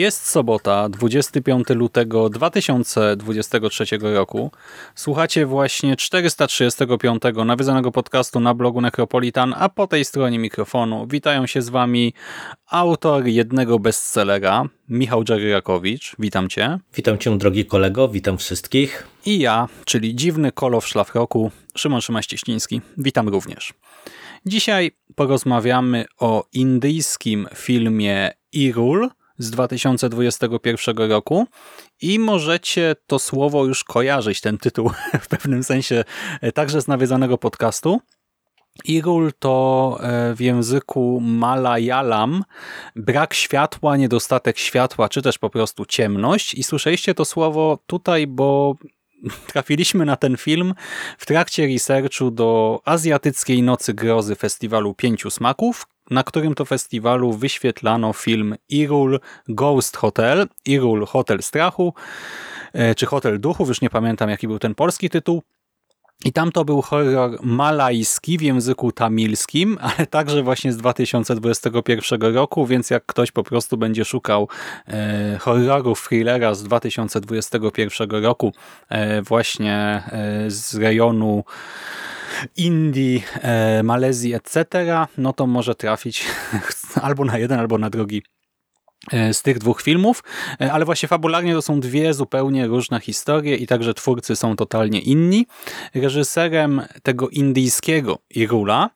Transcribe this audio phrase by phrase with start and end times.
[0.00, 4.50] Jest sobota, 25 lutego 2023 roku.
[4.94, 11.62] Słuchacie właśnie 435 nawiązanego podcastu na blogu Necropolitan, a po tej stronie mikrofonu witają się
[11.62, 12.14] z wami
[12.70, 16.16] autor jednego bestsellera, Michał Dżeryrakowicz.
[16.18, 16.78] Witam cię.
[16.94, 19.06] Witam cię, drogi kolego, witam wszystkich.
[19.26, 22.80] I ja, czyli dziwny kolo w szlafroku, Szymon Szymaś-Cieśliński.
[22.98, 23.74] Witam również.
[24.46, 31.46] Dzisiaj porozmawiamy o indyjskim filmie Irul, z 2021 roku
[32.02, 34.90] i możecie to słowo już kojarzyć, ten tytuł
[35.22, 36.04] w pewnym sensie
[36.54, 38.00] także z nawiedzonego podcastu.
[38.84, 42.44] Irul to e, w języku malayalam
[42.96, 46.54] brak światła, niedostatek światła, czy też po prostu ciemność.
[46.54, 48.76] I słyszeliście to słowo tutaj, bo
[49.52, 50.74] trafiliśmy na ten film
[51.18, 58.12] w trakcie researchu do Azjatyckiej Nocy Grozy Festiwalu Pięciu Smaków, na którym to festiwalu wyświetlano
[58.12, 61.94] film Irul Ghost Hotel, Irul Hotel Strachu,
[62.72, 65.42] e, czy Hotel Duchów, już nie pamiętam jaki był ten polski tytuł.
[66.24, 72.66] I tam to był horror malajski w języku tamilskim, ale także właśnie z 2021 roku,
[72.66, 74.48] więc jak ktoś po prostu będzie szukał
[74.88, 78.52] e, horrorów thrillera z 2021 roku
[78.88, 81.44] e, właśnie e, z rejonu
[82.56, 84.64] Indii, e, Malezji, etc.,
[85.18, 86.24] no to może trafić
[87.02, 88.22] albo na jeden, albo na drugi
[89.12, 90.22] e, z tych dwóch filmów,
[90.60, 95.00] e, ale właśnie fabularnie to są dwie zupełnie różne historie i także twórcy są totalnie
[95.00, 95.46] inni.
[95.94, 98.90] Reżyserem tego indyjskiego Irula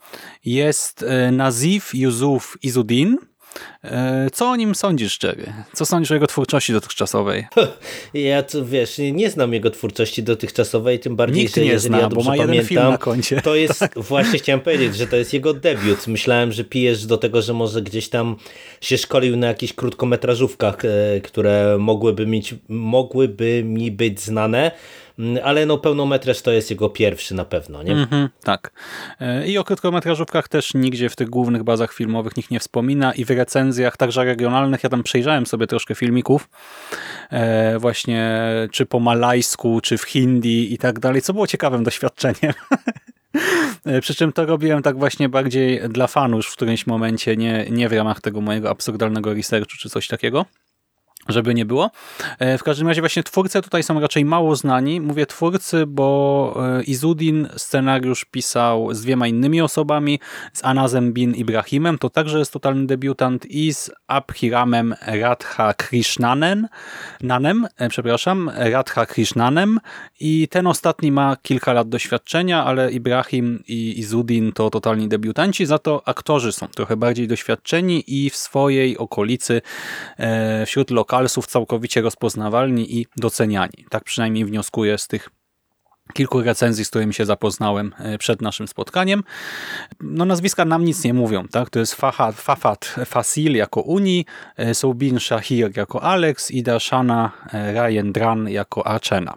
[0.44, 3.18] jest Nazif Yusuf Izuddin,
[4.32, 5.52] co o nim sądzisz, Jerry?
[5.72, 7.46] Co sądzisz o jego twórczości dotychczasowej?
[8.14, 12.08] Ja to wiesz, nie znam jego twórczości dotychczasowej, tym bardziej, Nikt że nie zna, ja
[12.08, 13.40] bo ma jeden pamiętam, film na koncie.
[13.42, 13.98] to jest, tak.
[13.98, 16.06] właśnie chciałem powiedzieć, że to jest jego debiut.
[16.06, 18.36] Myślałem, że pijesz do tego, że może gdzieś tam
[18.80, 24.70] się szkolił na jakichś krótkometrażówkach, e, które mogłyby, mieć, mogłyby mi być znane,
[25.44, 27.92] ale no pełnometraż to jest jego pierwszy na pewno, nie?
[27.92, 28.72] Mm -hmm, tak.
[29.20, 33.24] E, I o krótkometrażówkach też nigdzie w tych głównych bazach filmowych nikt nie wspomina i
[33.24, 36.48] w recenzjach także regionalnych, ja tam przejrzałem sobie troszkę filmików
[37.30, 38.40] e, właśnie
[38.72, 42.52] czy po malajsku, czy w hindi i tak dalej, co było ciekawym doświadczeniem.
[43.84, 47.88] E, przy czym to robiłem tak właśnie bardziej dla fanów w którymś momencie, nie, nie
[47.88, 50.44] w ramach tego mojego absurdalnego researchu czy coś takiego
[51.28, 51.90] żeby nie było.
[52.38, 55.00] E, w każdym razie właśnie twórcy tutaj są raczej mało znani.
[55.00, 60.20] Mówię twórcy, bo e, Izudin scenariusz pisał z dwiema innymi osobami,
[60.52, 66.68] z Anazem bin Ibrahimem, to także jest totalny debiutant, i z Abhiramem Radha Krishnanen,
[67.22, 69.80] Nanem, e, przepraszam, Radha Krishnanem
[70.20, 75.78] i ten ostatni ma kilka lat doświadczenia, ale Ibrahim i Izudin to totalni debiutanci, za
[75.78, 79.62] to aktorzy są trochę bardziej doświadczeni i w swojej okolicy
[80.66, 83.86] wśród lokalnych lokalsów całkowicie rozpoznawalni i doceniani.
[83.90, 85.30] Tak przynajmniej wnioskuję z tych
[86.12, 89.24] kilku recenzji, z którymi się zapoznałem e, przed naszym spotkaniem.
[90.00, 91.70] No nazwiska nam nic nie mówią, tak?
[91.70, 94.26] To jest Fahad, Fafat Fasil jako Uni,
[94.56, 99.34] e, Soubin Shahir jako Alex i Darshana e, Rajendran jako Archena.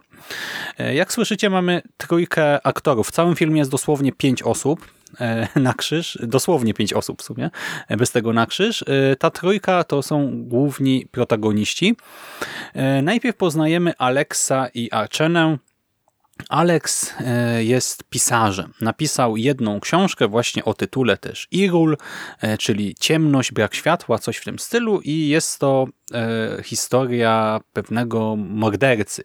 [0.93, 3.07] Jak słyszycie, mamy trójkę aktorów.
[3.07, 4.96] W całym filmie jest dosłownie pięć osób.
[5.19, 7.49] E, na krzyż, dosłownie pięć osób w sumie,
[7.87, 8.81] e, bez tego na krzyż.
[8.87, 11.95] E, ta trójka to są główni protagoniści.
[13.03, 15.57] Najpierw poznajemy Alexa i Archenę,
[16.49, 17.13] Alex
[17.57, 18.73] jest pisarzem.
[18.81, 21.97] Napisał jedną książkę właśnie o tytule też Irul,
[22.59, 25.87] czyli Ciemność, brak światła, coś w tym stylu i jest to
[26.63, 29.23] historia pewnego mordercy.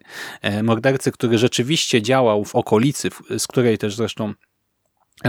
[0.63, 4.35] Mordercy, który rzeczywiście działał w okolicy, z której też zresztą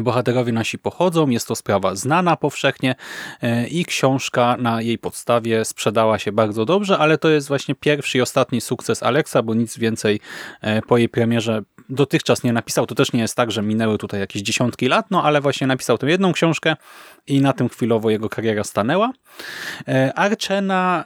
[0.01, 1.29] bohaterowie nasi pochodzą.
[1.29, 2.95] Jest to sprawa znana powszechnie
[3.41, 8.17] e, i książka na jej podstawie sprzedała się bardzo dobrze, ale to jest właśnie pierwszy
[8.17, 10.19] i ostatni sukces Alexa, bo nic więcej
[10.61, 12.85] e, po jej premierze dotychczas nie napisał.
[12.85, 15.97] To też nie jest tak, że minęły tutaj jakieś dziesiątki lat, no ale właśnie napisał
[15.97, 16.75] tę jedną książkę
[17.27, 19.11] i na tym chwilowo jego kariera stanęła.
[19.87, 21.05] E, Archena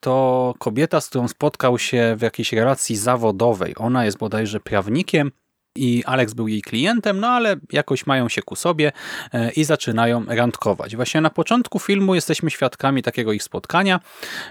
[0.00, 3.74] to kobieta, z którą spotkał się w jakiejś relacji zawodowej.
[3.78, 5.30] Ona jest bodajże prawnikiem,
[5.76, 8.92] i Alex był jej klientem, no ale jakoś mają się ku sobie
[9.32, 10.96] e, i zaczynają randkować.
[10.96, 14.00] Właśnie na początku filmu jesteśmy świadkami takiego ich spotkania.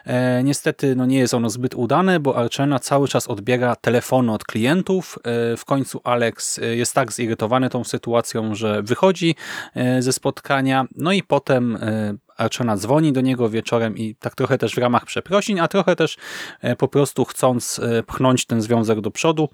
[0.05, 4.43] E, niestety no nie jest ono zbyt udane, bo Archena cały czas odbiera telefony od
[4.43, 5.19] klientów.
[5.23, 9.35] E, w końcu Alex jest tak zirytowany tą sytuacją, że wychodzi
[9.99, 11.77] ze spotkania, no i potem
[12.37, 16.17] Archena dzwoni do niego wieczorem i tak trochę też w ramach przeprosin, a trochę też
[16.77, 19.49] po prostu chcąc pchnąć ten związek do przodu,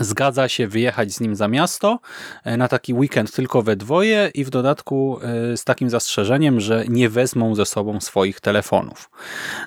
[0.00, 2.00] zgadza się wyjechać z nim za miasto
[2.44, 6.84] e, na taki weekend tylko we dwoje i w dodatku e, z takim zastrzeżeniem, że
[6.88, 9.10] nie wezmą ze sobą swoich telefonów.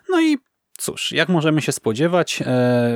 [0.09, 0.37] No i
[0.77, 2.45] Cóż, jak możemy się spodziewać, e,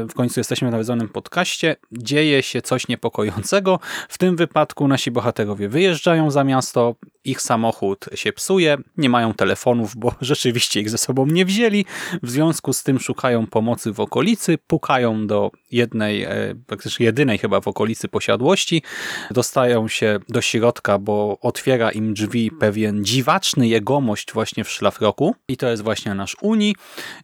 [0.10, 3.80] w końcu jesteśmy w nawiedzonym podcaście, dzieje się coś niepokojącego.
[4.10, 9.96] W tym wypadku nasi bohaterowie wyjeżdżają za miasto, ich samochód się psuje, nie mają telefonów,
[9.96, 11.86] bo rzeczywiście ich ze sobą nie wzięli.
[12.24, 16.30] W związku z tym szukają pomocy w okolicy, pukają do jednej, e,
[16.68, 18.82] praktycznie jedynej chyba w okolicy posiadłości,
[19.32, 25.58] dostają się do środka, bo otwiera im drzwi pewien dziwaczny jegomość właśnie w szlafroku i
[25.58, 26.76] to jest właśnie nasz Uni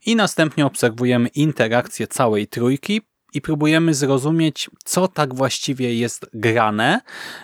[0.05, 3.01] i następnie obserwujemy interakcję całej trójki
[3.33, 7.01] i próbujemy zrozumieć, co tak właściwie jest grane,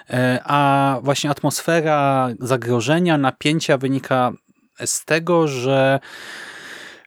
[0.09, 4.31] e, a właśnie atmosfera zagrożenia, napięcia wynika
[4.85, 5.99] z tego, że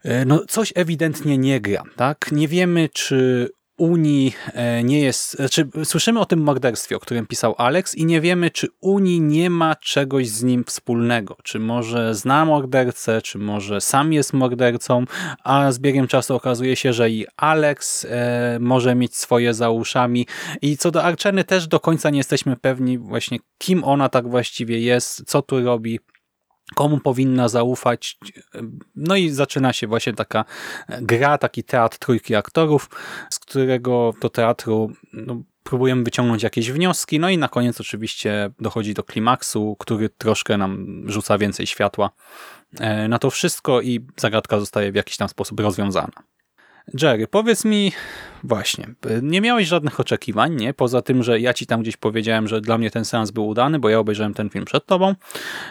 [0.05, 1.83] e, no, coś ewidentnie nie gra.
[1.97, 2.33] Tak?
[2.33, 3.49] Nie wiemy, czy
[3.83, 8.21] Unii e, nie jest, znaczy słyszymy o tym morderstwie, o którym pisał Alex i nie
[8.21, 11.37] wiemy, czy Unii nie ma czegoś z nim wspólnego.
[11.43, 15.05] Czy może zna mordercę, czy może sam jest mordercą,
[15.45, 20.27] a z biegiem czasu okazuje się, że i Alex e, może mieć swoje za uszami.
[20.63, 24.79] I co do Archeny też do końca nie jesteśmy pewni właśnie, kim ona tak właściwie
[24.79, 26.01] jest, co tu robi
[26.75, 28.19] komu powinna zaufać.
[28.97, 30.45] No i zaczyna się właśnie taka
[30.89, 32.91] gra, taki teatr trójki aktorów,
[33.31, 38.95] z którego do teatru no, próbujemy wyciągnąć jakieś wnioski, no i na koniec oczywiście dochodzi
[38.95, 42.11] do klimaksu, który troszkę nam rzuca więcej światła
[42.81, 46.32] e, na to wszystko i zagadka zostaje w jakiś tam sposób rozwiązana.
[47.03, 47.93] Jerry, powiedz mi
[48.45, 50.75] właśnie, nie miałeś żadnych oczekiwań, nie?
[50.75, 53.79] Poza tym, że ja ci tam gdzieś powiedziałem, że dla mnie ten seans był udany,
[53.79, 55.15] bo ja obejrzałem ten film przed tobą.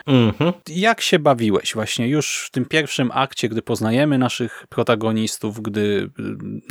[0.08, 0.54] Mm -hmm.
[0.68, 6.10] Jak się bawiłeś właśnie już w tym pierwszym akcie, gdy poznajemy naszych protagonistów, gdy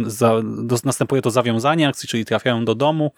[0.00, 3.12] y, za, do, następuje to zawiązanie akcji, czyli trafiają do domu.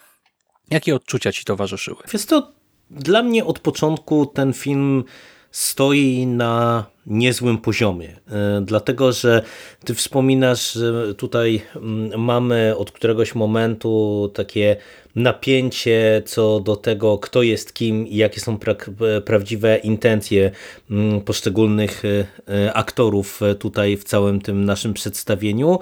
[0.71, 1.97] Jakie odczucia ci towarzyszyły?
[2.13, 2.53] Jest to
[2.91, 5.05] dla mnie od początku ten film
[5.53, 8.09] stoi na niezłym poziomie.
[8.09, 9.43] E, dlatego, że
[9.85, 14.77] ty wspominasz, że tutaj mm, mamy od któregoś momentu takie
[15.15, 18.75] napięcie co do tego, kto jest kim i jakie są pra
[19.25, 20.51] prawdziwe intencje
[20.91, 25.79] mm, poszczególnych e, e, aktorów tutaj w całym tym naszym przedstawieniu.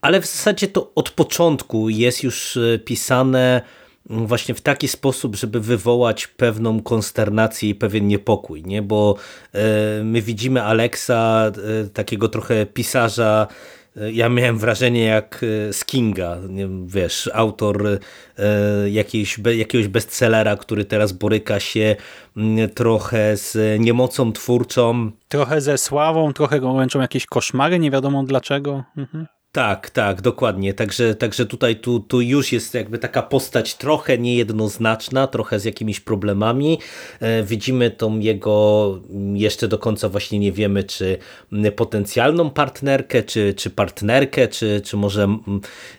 [0.00, 3.62] Ale w zasadzie to od początku jest już pisane
[4.10, 8.82] właśnie w taki sposób, żeby wywołać pewną konsternację i pewien niepokój, nie?
[8.82, 9.16] bo
[9.52, 9.58] e,
[10.04, 11.52] my widzimy Alexa,
[11.84, 13.46] e, takiego trochę pisarza,
[13.96, 16.38] e, ja miałem wrażenie jak z Kinga,
[16.86, 17.98] wiesz, autor
[18.86, 21.96] jakiegoś, jakiegoś bestsellera, który teraz boryka się
[22.36, 25.10] mm, trochę z niemocą twórczą.
[25.28, 28.84] Trochę ze sławą, trochę łączą jakieś koszmary, nie wiadomo dlaczego.
[28.96, 29.26] Mhm.
[29.54, 30.74] Tak, tak, dokładnie.
[30.74, 36.00] Także, także tutaj tu, tu już jest jakby taka postać trochę niejednoznaczna, trochę z jakimiś
[36.00, 36.78] problemami.
[37.20, 39.00] E, widzimy tą jego,
[39.34, 41.18] jeszcze do końca właśnie nie wiemy, czy
[41.76, 45.38] potencjalną partnerkę, czy, czy partnerkę, czy, czy może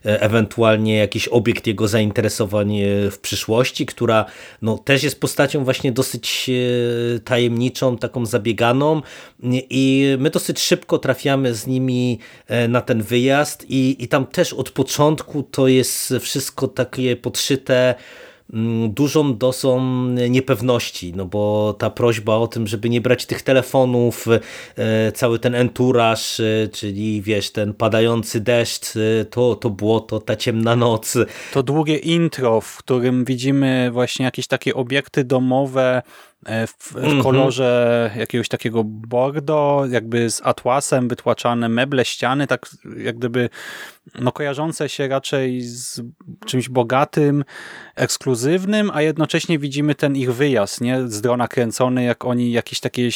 [0.05, 4.25] e, ewentualnie jakiś obiekt jego zainteresowań e, w przyszłości, która
[4.61, 6.49] no, też jest postacią właśnie dosyć
[7.23, 9.01] tajemniczą, taką zabieganą
[9.69, 12.19] i my dosyć szybko trafiamy z nimi
[12.69, 17.95] na ten wyjazd i, i tam też od początku to jest wszystko takie podszyte
[18.53, 19.81] mm, dużą dosą
[20.29, 24.25] niepewności, no bo ta prośba o tym, żeby nie brać tych telefonów,
[24.77, 30.35] e, cały ten enturaż, e, czyli wiesz, ten padający deszcz, e, to, to błoto, ta
[30.35, 31.17] ciemna noc.
[31.53, 36.01] To długie intro, w którym widzimy właśnie jakieś takie obiekty domowe,
[36.45, 37.23] E, w, w mhm.
[37.23, 43.49] kolorze jakiegoś takiego bordo, jakby z atłasem wytłaczane meble, ściany, tak jak gdyby
[44.19, 46.01] no, kojarzące się raczej z
[46.45, 47.43] czymś bogatym,
[47.95, 51.07] ekskluzywnym, a jednocześnie widzimy ten ich wyjazd, nie?
[51.07, 53.09] Z drona kręcony, jak oni jakieś takie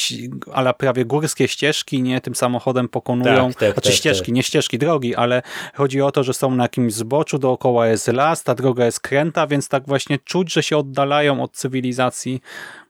[0.54, 2.22] ale prawie górskie ścieżki, nie?
[2.22, 3.50] Tym samochodem pokonują.
[3.50, 4.36] Tak, tak, znaczy tak, ścieżki, tak.
[4.36, 5.42] nie ścieżki, drogi, ale
[5.74, 9.48] chodzi o to, że są na jakimś zboczu, dookoła jest las, ta droga jest kręta,
[9.48, 12.42] więc tak właśnie czuć, że się oddalają od cywilizacji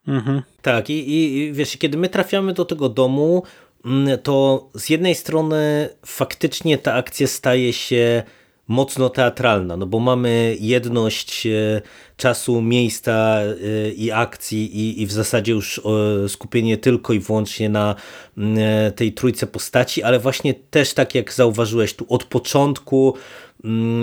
[0.08, 0.42] Mhm.
[0.62, 3.44] Tak, i, i wiesz, kiedy my trafiamy do tego domu,
[3.86, 8.24] mm, to z jednej strony faktycznie ta akcja staje się
[8.70, 11.82] mocno teatralna, no bo mamy jedność e,
[12.18, 15.82] czasu, miejsca e, i akcji i, i w zasadzie już
[16.28, 17.96] skupienie tylko i wyłącznie na
[18.38, 23.14] mm, e, tej trójce postaci, ale właśnie też tak jak zauważyłeś tu od początku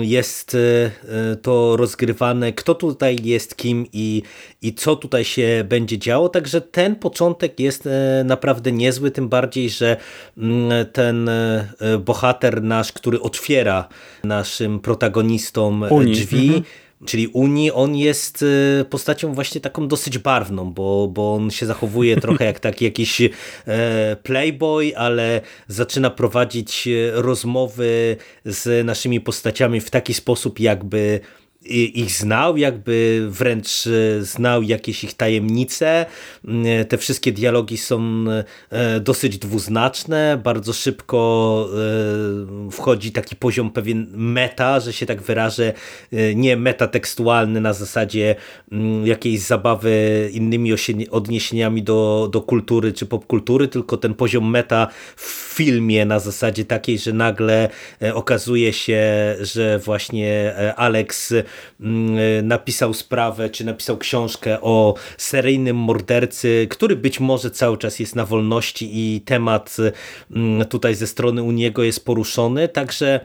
[0.01, 0.91] jest e,
[1.31, 4.21] e, to rozgrywane, kto tutaj jest kim i,
[4.61, 6.29] i co tutaj się będzie działo.
[6.29, 9.97] Także ten początek jest e, naprawdę niezły, tym bardziej, że
[10.37, 11.29] mm, ten
[12.05, 13.87] bohater nasz, który otwiera
[14.23, 16.11] naszym protagonistom Uni.
[16.11, 16.63] drzwi, mhm
[17.05, 22.17] czyli Unii, on jest y, postacią właśnie taką dosyć barwną, bo, bo on się zachowuje
[22.21, 23.29] trochę jak taki jakiś e,
[24.23, 31.19] playboy, ale zaczyna prowadzić e, rozmowy z naszymi postaciami w taki sposób, jakby
[31.69, 36.05] ich znał, jakby wręcz e, znał jakieś ich tajemnice.
[36.65, 38.25] E, te wszystkie dialogi są
[38.69, 41.17] e, dosyć dwuznaczne, bardzo szybko
[42.71, 45.73] wchodzi taki poziom pewien meta, że się tak wyrażę,
[46.35, 48.35] nie metatekstualny na zasadzie
[48.71, 50.71] mm, jakiejś zabawy innymi
[51.11, 56.99] odniesieniami do, do kultury czy popkultury, tylko ten poziom meta w filmie na zasadzie takiej,
[56.99, 57.69] że nagle
[58.13, 61.43] okazuje się, że właśnie Alex Mm,
[62.43, 68.25] napisał sprawę, czy napisał książkę o seryjnym mordercy, który być może cały czas jest na
[68.25, 69.77] wolności i temat
[70.31, 73.19] mm, tutaj ze strony u niego jest poruszony, także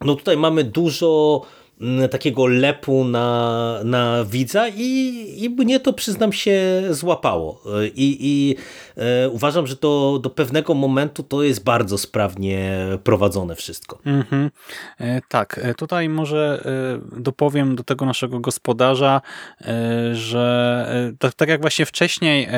[0.00, 1.63] no tutaj mamy dużo Mm,
[2.10, 7.62] takiego lepu na, na widza i, i mnie to przyznam się złapało
[7.94, 8.56] i, i
[8.96, 13.98] e, uważam, że to do pewnego momentu to jest bardzo sprawnie prowadzone wszystko.
[14.04, 14.50] Mhm.
[14.98, 16.62] E, tak, e, tutaj może
[17.14, 19.20] e, dopowiem do tego naszego gospodarza,
[19.60, 22.48] e, że e, tak, tak jak właśnie wcześniej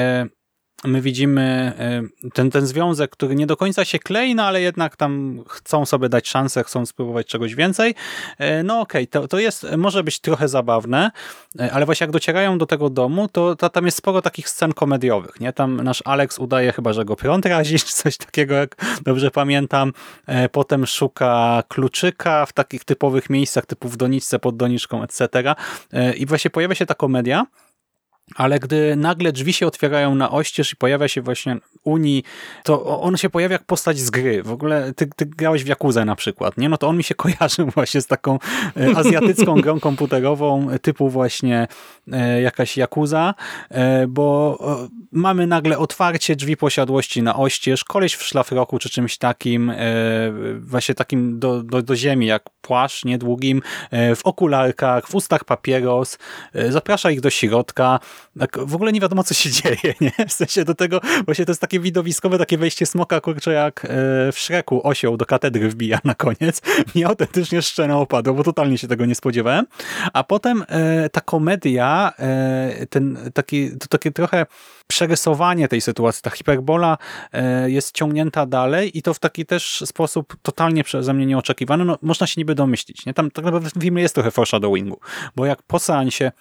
[0.87, 4.97] my widzimy e, ten, ten związek, który nie do końca się klei, no ale jednak
[4.97, 7.95] tam chcą sobie dać szansę, chcą spróbować czegoś więcej.
[8.39, 11.11] E, no okej, okay, to, to jest, może być trochę zabawne,
[11.61, 14.73] e, ale właśnie jak docierają do tego domu, to, to tam jest sporo takich scen
[14.73, 15.53] komediowych, nie?
[15.53, 19.93] Tam nasz Alex udaje chyba, że go prąd razi, czy coś takiego, jak dobrze pamiętam.
[20.53, 25.55] Potem szuka kluczyka w takich typowych miejscach, typu w doniczce, pod doniczką, etc.
[26.17, 27.47] I właśnie pojawia się ta komedia,
[28.35, 32.25] ale gdy nagle drzwi się otwierają na oścież i pojawia się właśnie Unii,
[32.65, 34.43] to on się pojawia jak postać z gry.
[34.43, 36.69] W ogóle ty, ty grałeś w Jakuzę na przykład, nie?
[36.69, 38.39] No to on mi się kojarzy właśnie z taką
[38.77, 41.67] e, azjatycką grą komputerową typu właśnie
[42.13, 43.35] e, jakaś Jakuza,
[43.71, 44.59] e, bo
[45.13, 49.73] mamy nagle otwarcie drzwi posiadłości na oścież, koleś w szlafroku czy czymś takim,
[50.61, 56.19] właśnie takim do, do, do ziemi, jak płaszcz niedługim, w okularkach, w ustach papieros,
[56.69, 58.01] zaprasza ich do środka,
[58.57, 60.13] w ogóle nie wiadomo, co się dzieje, nie?
[60.29, 63.89] W sensie do tego, właśnie to jest takie widowiskowe, takie wejście smoka, kurczę, jak e,
[64.33, 66.63] w Szreku osioł do katedry wbija na koniec.
[66.95, 69.67] Mnie autentycznie szczena opadło, bo totalnie się tego nie spodziewałem.
[70.13, 74.47] A potem e, ta komedia, e, ten taki, to takie trochę
[74.87, 76.99] przerysowanie tej sytuacji, ta hiperbola
[77.67, 81.85] jest ciągnięta dalej i to w taki też sposób totalnie przeze mnie nieoczekiwany.
[81.85, 83.15] No, można się niby domyślić, nie?
[83.15, 85.01] Tam tak naprawdę w filmie jest trochę foreshadowingu,
[85.37, 86.33] bo jak po seansie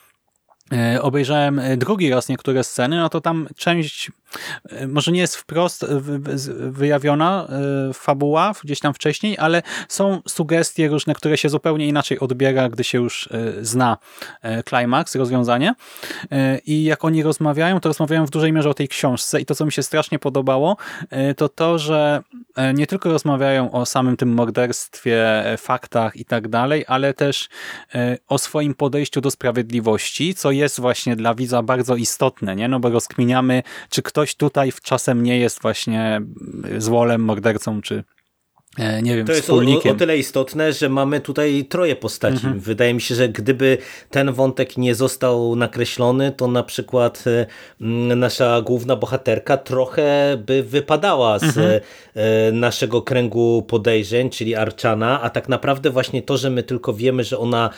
[1.01, 4.24] obejrzałem e, drugi raz niektóre sceny, no to tam część E,
[4.87, 5.85] może nie jest wprost
[6.69, 7.47] wyjawiona
[7.89, 12.83] e, fabuła gdzieś tam wcześniej, ale są sugestie różne, które się zupełnie inaczej odbiera, gdy
[12.83, 13.97] się już e, zna
[14.65, 15.73] klimaks, rozwiązanie.
[16.65, 19.65] I jak oni rozmawiają, to rozmawiają w dużej mierze o tej książce i to, co
[19.65, 20.77] mi się strasznie podobało,
[21.37, 22.23] to to, że
[22.73, 27.49] nie tylko rozmawiają o samym tym morderstwie, faktach i tak dalej, ale też
[28.27, 32.67] o swoim podejściu do sprawiedliwości, co jest właśnie dla widza bardzo istotne, nie?
[32.67, 36.21] no bo rozkminiamy, czy ktoś ktoś tutaj czasem nie jest właśnie
[36.77, 38.03] złolem, mordercą czy
[38.77, 42.35] nie wiem, To jest o, o tyle istotne, że mamy tutaj troje postaci.
[42.35, 42.59] Mhm.
[42.59, 43.77] Wydaje mi się, że gdyby
[44.09, 47.45] ten wątek nie został nakreślony, to na przykład e,
[48.15, 51.81] nasza główna bohaterka trochę by wypadała z Mhm.
[52.15, 57.23] e, naszego kręgu podejrzeń, czyli Archana, a tak naprawdę właśnie to, że my tylko wiemy,
[57.23, 57.69] że ona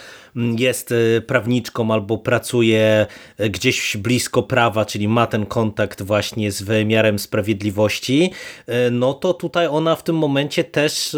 [0.57, 3.05] jest e, prawniczką albo pracuje
[3.37, 8.31] e, gdzieś blisko prawa, czyli ma ten kontakt właśnie z wymiarem sprawiedliwości,
[8.67, 11.17] e, no to tutaj ona w tym momencie też e,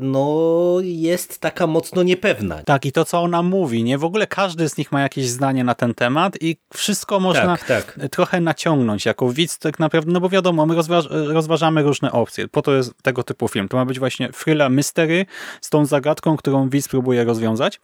[0.00, 2.62] no, jest taka mocno niepewna.
[2.62, 3.98] Tak, i to, co ona mówi, nie?
[3.98, 7.64] W ogóle każdy z nich ma jakieś zdanie na ten temat i wszystko można Tak,
[7.64, 7.98] tak.
[8.10, 12.48] trochę naciągnąć jako widz tak naprawdę, no bo wiadomo, my rozważ rozważamy różne opcje.
[12.48, 13.68] Po to jest tego typu film.
[13.68, 15.26] To ma być właśnie thriller mystery
[15.60, 17.80] z tą zagadką, którą widz próbuje rozwiązać.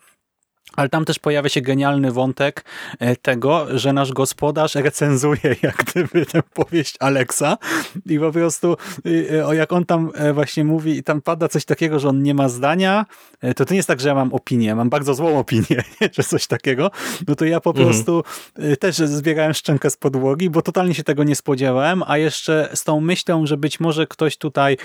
[0.76, 2.64] Ale tam też pojawia się genialny wątek
[2.98, 7.58] e, tego, że nasz gospodarz recenzuje jak gdyby tę powieść Alexa
[8.06, 11.64] i po prostu y, o jak on tam e, właśnie mówi i tam pada coś
[11.64, 13.06] takiego, że on nie ma zdania,
[13.40, 15.82] e, to to nie jest tak, że ja mam opinię, mam bardzo złą opinię,
[16.14, 16.90] czy coś takiego,
[17.28, 17.86] no to ja po Mhm.
[17.86, 18.22] prostu
[18.58, 22.84] y, też zbierałem szczękę z podłogi, bo totalnie się tego nie spodziewałem, a jeszcze z
[22.84, 24.76] tą myślą, że być może ktoś tutaj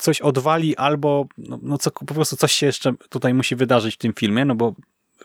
[0.00, 3.98] coś odwali albo no, no co, po prostu coś się jeszcze tutaj musi wydarzyć w
[3.98, 4.74] tym filmie, no bo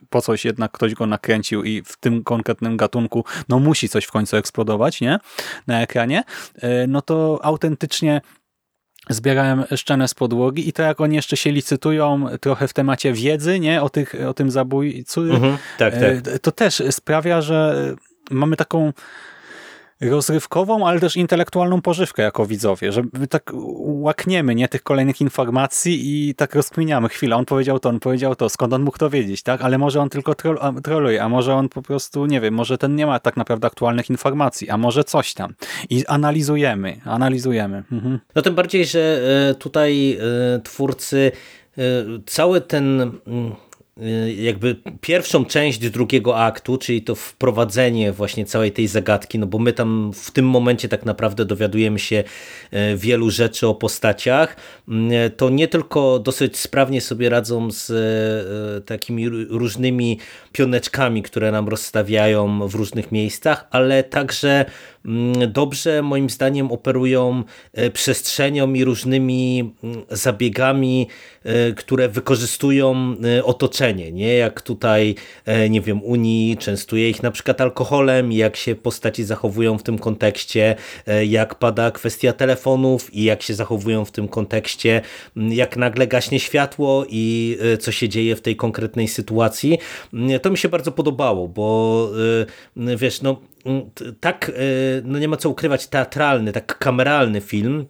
[0.09, 4.11] po coś jednak ktoś go nakręcił i w tym konkretnym gatunku no musi coś w
[4.11, 5.19] końcu eksplodować, nie?
[5.67, 6.23] Na ekranie,
[6.55, 8.21] e, no to autentycznie
[9.09, 13.59] zbierałem szczenę z podłogi i to jak oni jeszcze się licytują trochę w temacie wiedzy,
[13.59, 13.81] nie?
[13.81, 16.03] O, tych, o tym zabójcu, Mhm, tak, tak.
[16.03, 17.95] e, to też sprawia, że
[18.31, 18.93] mamy taką
[20.01, 26.35] rozrywkową, ale też intelektualną pożywkę jako widzowie, że tak łakniemy nie tych kolejnych informacji i
[26.35, 27.09] tak rozkminiamy.
[27.09, 29.61] Chwilę, on powiedział to, on powiedział to, skąd on mógł to wiedzieć, tak?
[29.61, 32.77] Ale może on tylko troll, a, troluje, a może on po prostu, nie wiem, może
[32.77, 35.53] ten nie ma tak naprawdę aktualnych informacji, a może coś tam.
[35.89, 37.83] I analizujemy, analizujemy.
[37.91, 38.19] Mhm.
[38.35, 40.17] No tym bardziej, że e, tutaj
[40.55, 41.31] e, twórcy
[41.77, 41.81] e,
[42.25, 43.55] cały ten mm,
[44.37, 49.73] jakby pierwszą część drugiego aktu, czyli to wprowadzenie właśnie całej tej zagadki, no bo my
[49.73, 52.23] tam w tym momencie tak naprawdę dowiadujemy się
[52.71, 54.55] e, wielu rzeczy o postaciach,
[54.87, 57.89] mm, to nie tylko dosyć sprawnie sobie radzą z
[58.85, 60.19] takimi różnymi
[60.51, 64.65] pioneczkami, które nam rozstawiają w różnych miejscach, ale także
[65.47, 71.07] dobrze moim zdaniem operują e, przestrzenią i różnymi mm, zabiegami,
[71.43, 74.33] e, które wykorzystują e, otoczenie, nie?
[74.33, 75.15] Jak tutaj,
[75.69, 80.75] nie wiem, Unii częstuje ich na przykład alkoholem, jak się postaci zachowują w tym kontekście,
[81.27, 85.01] jak pada kwestia telefonów i jak się zachowują w tym kontekście,
[85.37, 89.77] m, jak nagle gaśnie światło i co się dzieje w tej konkretnej sytuacji.
[90.13, 92.09] Mm, To mi się bardzo podobało, bo
[92.75, 93.49] wiesz, no mm,
[94.19, 94.61] tak, e,
[95.03, 97.85] no nie ma co ukrywać, teatralny, tak kameralny film,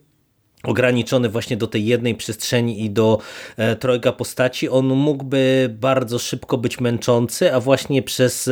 [0.63, 3.19] ograniczony właśnie do tej jednej przestrzeni i do
[3.57, 8.49] e, trojga postaci, on mógłby bardzo szybko być męczący, a właśnie przez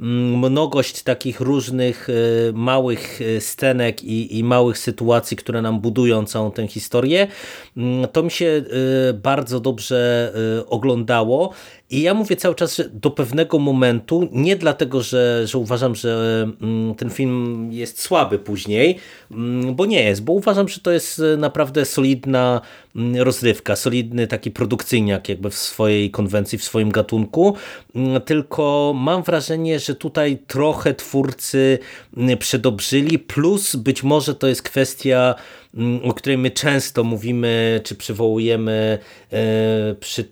[0.00, 2.12] mm, mnogość takich różnych e,
[2.52, 7.26] małych e, scenek i, i małych sytuacji, które nam budują całą tę historię,
[7.76, 8.64] mm, to mi się
[9.14, 10.32] bardzo dobrze
[10.68, 11.52] oglądało.
[11.90, 16.42] I ja mówię cały czas, że do pewnego momentu, nie dlatego, że, że uważam, że
[16.62, 18.98] mm, ten film jest słaby później,
[19.72, 22.60] bo nie jest, bo uważam, że to jest e, naprawdę solidna
[22.96, 27.56] mm, rozrywka, solidny taki produkcyjniak jakby w swojej konwencji, w swoim gatunku,
[27.96, 31.78] Mm, tylko mam wrażenie, że tutaj trochę twórcy
[32.16, 35.34] mm, przedobrzyli, plus być może to jest kwestia
[36.02, 38.98] o której my często mówimy, czy przywołujemy
[39.32, 40.28] e, przy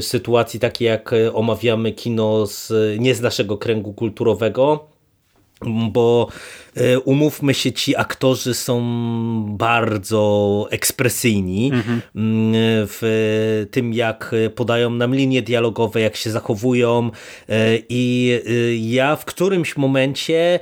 [0.00, 4.88] sytuacji takiej, jak e, omawiamy kino z, nie z naszego kręgu kulturowego,
[5.90, 6.28] bo
[6.76, 8.80] e, umówmy się, ci aktorzy są
[9.48, 12.52] bardzo ekspresyjni mm,
[12.86, 17.10] w tym, jak podają nam linie dialogowe, jak się zachowują
[17.48, 20.60] e, i e, ja w którymś momencie e,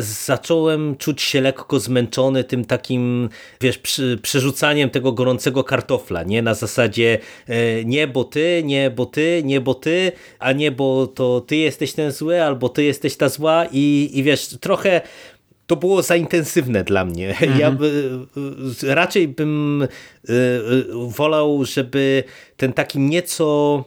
[0.00, 3.28] zacząłem czuć się lekko zmęczony tym takim,
[3.60, 3.80] wiesz,
[4.22, 6.42] przerzucaniem tego gorącego kartofla, nie?
[6.42, 11.06] Na zasadzie e, nie, bo ty, nie, bo ty, nie, bo ty, a nie, bo
[11.06, 15.00] to ty jesteś ten zły, albo ty jesteś ta zła i, i wiesz, trochę
[15.66, 17.34] to było za intensywne dla mnie.
[17.58, 18.10] Ja by,
[18.82, 19.88] raczej bym y,
[21.08, 22.24] wolał, żeby
[22.56, 23.84] ten taki nieco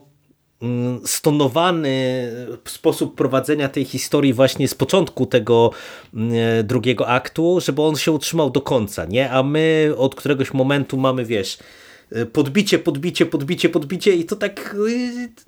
[1.04, 2.28] stonowany
[2.68, 5.70] sposób prowadzenia tej historii właśnie z początku tego
[6.14, 6.32] mm,
[6.66, 9.30] drugiego aktu, żeby on się utrzymał do końca, nie?
[9.30, 11.89] A my od któregoś momentu mamy, wiesz, e,
[12.32, 14.76] podbicie, podbicie, podbicie, podbicie i to tak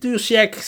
[0.03, 0.63] e, już jak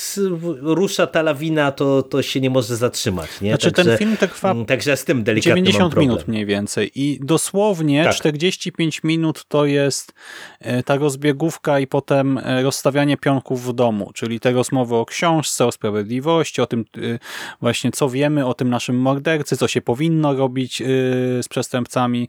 [0.60, 3.40] rusza ta lawina, to, to się nie może zatrzymać.
[3.40, 3.50] Nie?
[3.50, 7.20] Znaczy także, ten film trwa mm, także z tym delikatnie 90 minut mniej więcej i
[7.22, 8.14] dosłownie tak.
[8.14, 10.12] 45 minut to jest
[10.60, 15.72] e, ta rozbiegówka i potem rozstawianie pionków w domu, czyli te rozmowy o książce, o
[15.72, 16.84] sprawiedliwości, o tym
[17.60, 20.82] właśnie co wiemy o tym naszym mordercy, co się powinno robić
[21.42, 22.28] z przestępcami,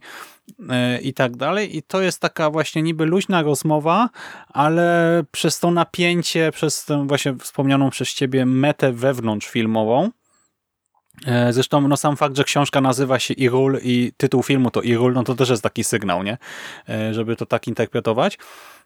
[1.02, 1.76] i tak dalej.
[1.76, 4.10] I to jest taka właśnie niby luźna rozmowa,
[4.48, 10.10] ale przez to napięcie, przez tę właśnie wspomnianą przez ciebie metę wewnątrzfilmową, e,
[11.50, 15.24] Zresztą no sam fakt, że książka nazywa się Irul i tytuł filmu to Irul, no
[15.24, 16.38] to też jest taki sygnał, nie?
[16.88, 18.38] E, żeby to tak interpretować.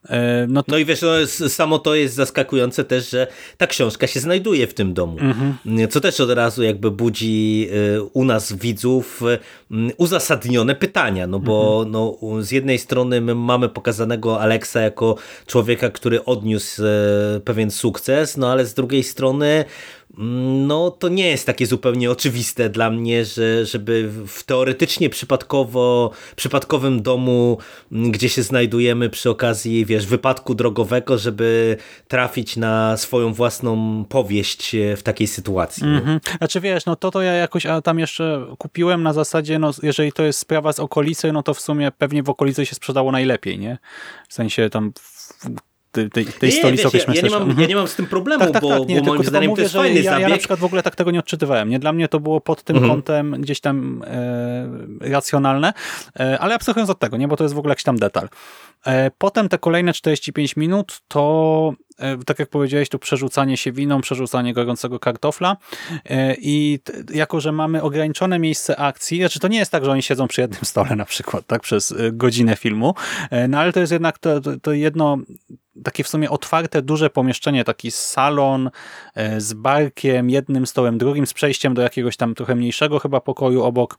[0.08, 0.72] E, no, to...
[0.72, 4.74] no i wiesz, no, samo to jest zaskakujące też, że ta książka się znajduje w
[4.74, 5.18] tym domu.
[5.20, 5.88] Mhm.
[5.90, 9.20] Co też od razu jakby budzi e, u nas widzów
[9.96, 11.92] uzasadnione pytania, no bo mhm.
[11.92, 15.16] no, z jednej strony my mamy pokazanego Aleksa jako
[15.46, 19.64] człowieka, który odniósł e, pewien sukces, no ale z drugiej strony
[20.22, 27.02] no to nie jest takie zupełnie oczywiste dla mnie, że, żeby w teoretycznie przypadkowo, przypadkowym
[27.02, 27.58] domu,
[27.90, 31.76] gdzie się znajdujemy przy okazji wiesz, wypadku drogowego, żeby
[32.08, 35.84] trafić na swoją własną powieść e, w takiej sytuacji.
[35.84, 36.38] Mm -hmm.
[36.38, 40.12] Znaczy wiesz, no to to ja jakoś a tam jeszcze kupiłem na zasadzie, no jeżeli
[40.12, 43.58] to jest sprawa z okolicy, no to w sumie pewnie w okolicy się sprzedało najlepiej,
[43.58, 43.78] nie?
[44.28, 45.56] W sensie tam tej,
[45.92, 48.40] tej, tej nie, stolicy wiesz, ja, ja, nie mam, ja nie mam z tym problemu,
[48.40, 50.28] tak, tak, bo, tak, nie, bo moim zdaniem mówię, to jest fajny ja, zabieg.
[50.28, 51.68] Ja na przykład w ogóle tak tego nie odczytywałem.
[51.68, 51.78] Nie?
[51.78, 52.94] Dla mnie to było pod tym mhm.
[52.94, 55.72] kątem gdzieś tam e, racjonalne,
[56.20, 57.28] e, ale abstrahując od tego, nie?
[57.28, 58.28] bo to jest w ogóle jakiś tam detal.
[58.86, 64.00] E, potem te kolejne 45 minut to, e, tak jak powiedziałeś, to przerzucanie się winą,
[64.00, 65.56] przerzucanie gorącego kartofla
[66.04, 66.78] e, i
[67.14, 70.40] jako, że mamy ograniczone miejsce akcji, znaczy to nie jest tak, że oni siedzą przy
[70.40, 72.94] jednym stole na przykład, tak, przez godzinę filmu,
[73.48, 75.18] no ale to jest jednak to, to jedno
[75.84, 78.70] takie w sumie otwarte, duże pomieszczenie, taki salon
[79.38, 83.98] z barkiem, jednym stołem, drugim, z przejściem do jakiegoś tam trochę mniejszego chyba pokoju obok,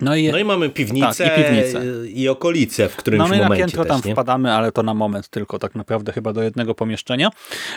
[0.00, 1.82] no i, no i mamy piwnicę tak, i, piwnicę.
[2.08, 3.50] i okolice w którymś no my momencie.
[3.50, 4.12] na piętro tam nie?
[4.12, 7.30] wpadamy, ale to na moment tylko tak naprawdę chyba do jednego pomieszczenia.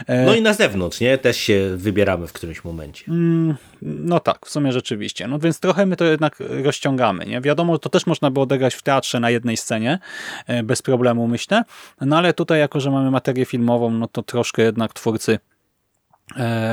[0.08, 1.18] E, no i na zewnątrz, nie?
[1.18, 3.06] Też się wybieramy w którymś momencie.
[3.08, 5.28] Mm, no tak, w sumie rzeczywiście.
[5.28, 7.42] No więc trochę my to jednak rozciągamy, nie?
[7.42, 10.00] Wiadomo, to też można było odegrać w teatrze na jednej scenie,
[10.48, 11.64] e, bez problemu myślę,
[12.02, 15.40] no ale tutaj jako, że mamy materię filmową, no to troszkę jednak twórcy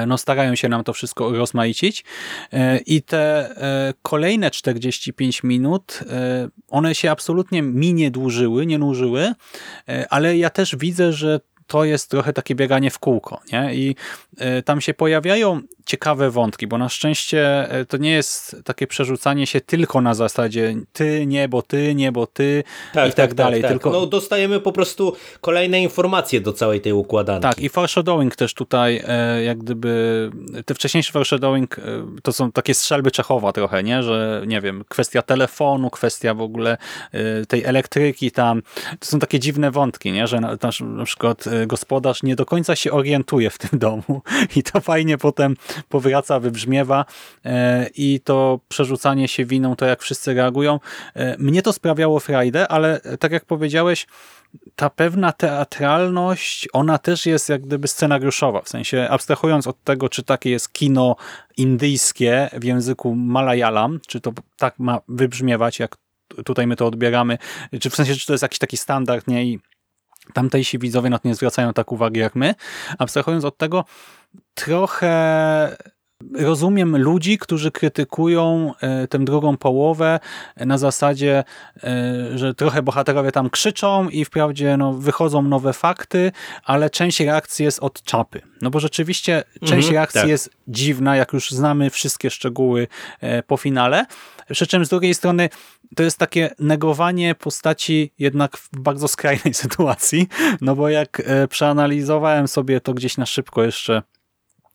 [0.06, 2.04] no starają się nam to wszystko rozmaicić
[2.52, 6.04] e, i te e, kolejne 45 minut,
[6.68, 9.32] one się absolutnie mi nie dłużyły, nie nużyły,
[10.10, 13.40] ale ja też widzę, że to jest trochę takie bieganie w kółko.
[13.52, 13.74] Nie?
[13.74, 13.96] I
[14.64, 19.60] tam się pojawiają ciekawe wątki, bo na szczęście e, to nie jest takie przerzucanie się
[19.60, 23.34] tylko na zasadzie ty, nie, bo ty, nie, bo ty tak, i tak, tak, tak
[23.34, 23.62] dalej.
[23.62, 23.90] Tak, tylko...
[23.90, 27.42] No dostajemy po prostu kolejne informacje do całej tej układanki.
[27.42, 30.30] Tak i foreshadowing też tutaj e, jak gdyby
[30.64, 31.82] te wcześniejsze foreshadowing e,
[32.22, 36.76] to są takie strzelby Czechowa trochę, nie, że nie wiem, kwestia telefonu, kwestia w ogóle
[37.48, 38.62] tej elektryki tam,
[38.98, 42.92] to są takie dziwne wątki, nie, że na, na przykład gospodarz nie do końca się
[42.92, 44.22] orientuje w tym domu
[44.56, 45.56] i to fajnie potem
[45.88, 47.04] powraca, wybrzmiewa
[47.44, 50.80] e, i to przerzucanie się winą, to jak wszyscy reagują.
[51.14, 54.06] E, mnie to sprawiało frajdę, ale tak jak powiedziałeś,
[54.76, 60.22] ta pewna teatralność, ona też jest jak gdyby scenariuszowa, w sensie abstrahując od tego, czy
[60.22, 61.16] takie jest kino
[61.56, 65.96] indyjskie w języku malayalam, czy to tak ma wybrzmiewać, jak
[66.44, 67.38] tutaj my to odbieramy,
[67.80, 69.60] czy w sensie, czy to jest jakiś taki standard, nie, i
[70.32, 72.54] tamtejsi widzowie na to nie zwracają tak uwagi jak my.
[72.98, 73.84] Abstrahując od tego,
[74.54, 75.76] trochę
[76.34, 80.20] Rozumiem ludzi, którzy krytykują e, tę drugą połowę
[80.56, 81.44] na zasadzie,
[81.82, 86.32] e, że trochę bohaterowie tam krzyczą i wprawdzie no, wychodzą nowe fakty,
[86.64, 88.40] ale część reakcji jest od czapy.
[88.62, 90.30] No bo rzeczywiście część mhm, reakcji tak.
[90.30, 92.88] jest dziwna, jak już znamy wszystkie szczegóły
[93.20, 94.06] e, po finale.
[94.50, 95.48] Przy czym z drugiej strony
[95.96, 100.28] to jest takie negowanie postaci jednak w bardzo skrajnej sytuacji,
[100.60, 104.02] no bo jak przeanalizowałem sobie to gdzieś na szybko jeszcze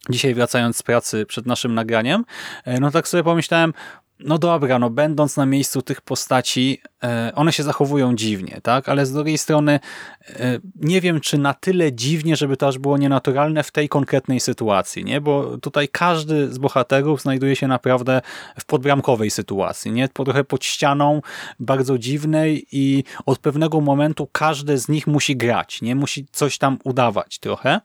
[0.10, 2.26] dzisiaj wracając z pracy przed naszym nagraniem,
[2.66, 3.74] e, no tak sobie pomyślałem,
[4.20, 8.90] no dobra, no będąc na miejscu tych postaci, e, one się zachowują dziwnie, tak?
[8.90, 9.80] Ale z drugiej strony
[10.28, 14.40] e, nie wiem, czy na tyle dziwnie, żeby to aż było nienaturalne w tej konkretnej
[14.40, 15.22] sytuacji, nie?
[15.22, 18.22] Bo tutaj każdy z bohaterów znajduje się naprawdę
[18.60, 20.10] w podbramkowej sytuacji, nie?
[20.10, 21.22] Trochę pod ścianą,
[21.60, 25.96] bardzo dziwnej i od pewnego momentu każdy z nich musi grać, nie?
[25.96, 27.82] Musi coś tam udawać trochę.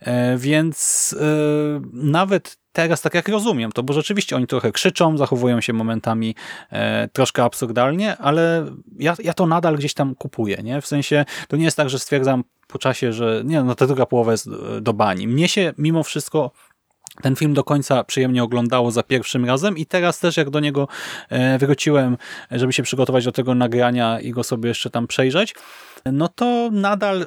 [0.00, 1.16] E, więc
[1.92, 6.34] nawet teraz tak jak rozumiem to, bo rzeczywiście oni trochę krzyczą, zachowują się momentami
[6.70, 8.66] e, troszkę absurdalnie, ale
[8.98, 10.80] ja, ja to nadal gdzieś tam kupuję, nie?
[10.80, 14.06] W sensie, to nie jest tak, że stwierdzam po czasie, że nie, no ta druga
[14.06, 15.28] połowa jest e, do bani.
[15.28, 16.50] Mnie się mimo wszystko
[17.22, 20.88] ten film do końca przyjemnie oglądało za pierwszym razem i teraz też jak do niego
[21.28, 22.16] e, wróciłem,
[22.50, 25.54] żeby się przygotować do tego nagrania i go sobie jeszcze tam przejrzeć,
[26.04, 27.26] no to nadal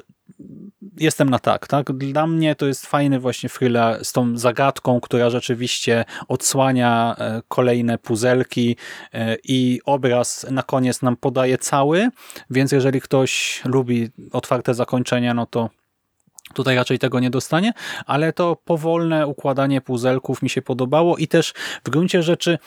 [0.96, 1.92] jestem na tak, tak.
[1.92, 7.98] Dla mnie to jest fajny właśnie thriller z tą zagadką, która rzeczywiście odsłania e, kolejne
[7.98, 8.76] puzelki
[9.12, 12.08] e, i obraz na koniec nam podaje cały,
[12.50, 15.70] więc jeżeli ktoś lubi otwarte zakończenia, no to
[16.54, 17.72] Tutaj raczej tego nie dostanie,
[18.06, 22.58] ale to powolne układanie puzelków mi się podobało i też w gruncie rzeczy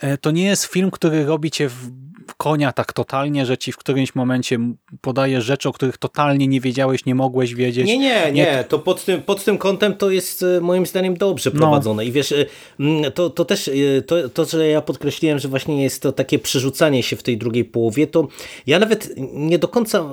[0.00, 1.90] e, to nie jest film, który robi cię w
[2.36, 4.58] konia tak totalnie, że ci w którymś momencie
[5.00, 7.86] podaje rzeczy, o których totalnie nie wiedziałeś, nie mogłeś wiedzieć.
[7.86, 8.64] Nie, nie, nie.
[8.68, 11.60] To pod tym, pod tym kątem to jest e, moim zdaniem dobrze no.
[11.60, 12.02] prowadzone.
[12.02, 12.08] No.
[12.08, 13.70] I wiesz, e, to, to też
[14.06, 17.64] to, to, że ja podkreśliłem, że właśnie jest to takie przerzucanie się w tej drugiej
[17.64, 18.28] połowie, to
[18.66, 20.04] ja nawet nie do końca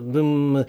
[0.00, 0.64] bym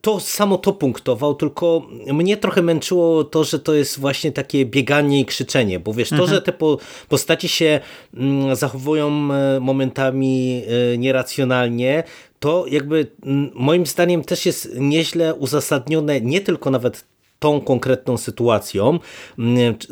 [0.00, 5.20] to samo to punktował, tylko mnie trochę męczyło to, że to jest właśnie takie bieganie
[5.20, 6.28] i krzyczenie, bo wiesz, mhm.
[6.28, 7.80] to, że te po, postaci się
[8.14, 10.62] mm, zachowują e, momentami
[10.94, 12.04] e, nieracjonalnie,
[12.40, 17.04] to jakby mm, moim zdaniem też jest nieźle uzasadnione nie tylko nawet
[17.42, 18.98] tą konkretną sytuacją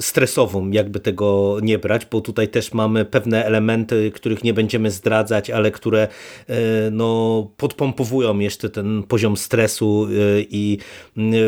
[0.01, 5.51] stresową, jakby tego nie brać, bo tutaj też mamy pewne elementy, których nie będziemy zdradzać,
[5.51, 6.09] ale które
[6.49, 6.57] e,
[6.91, 10.79] no, podpompowują jeszcze ten poziom stresu e, i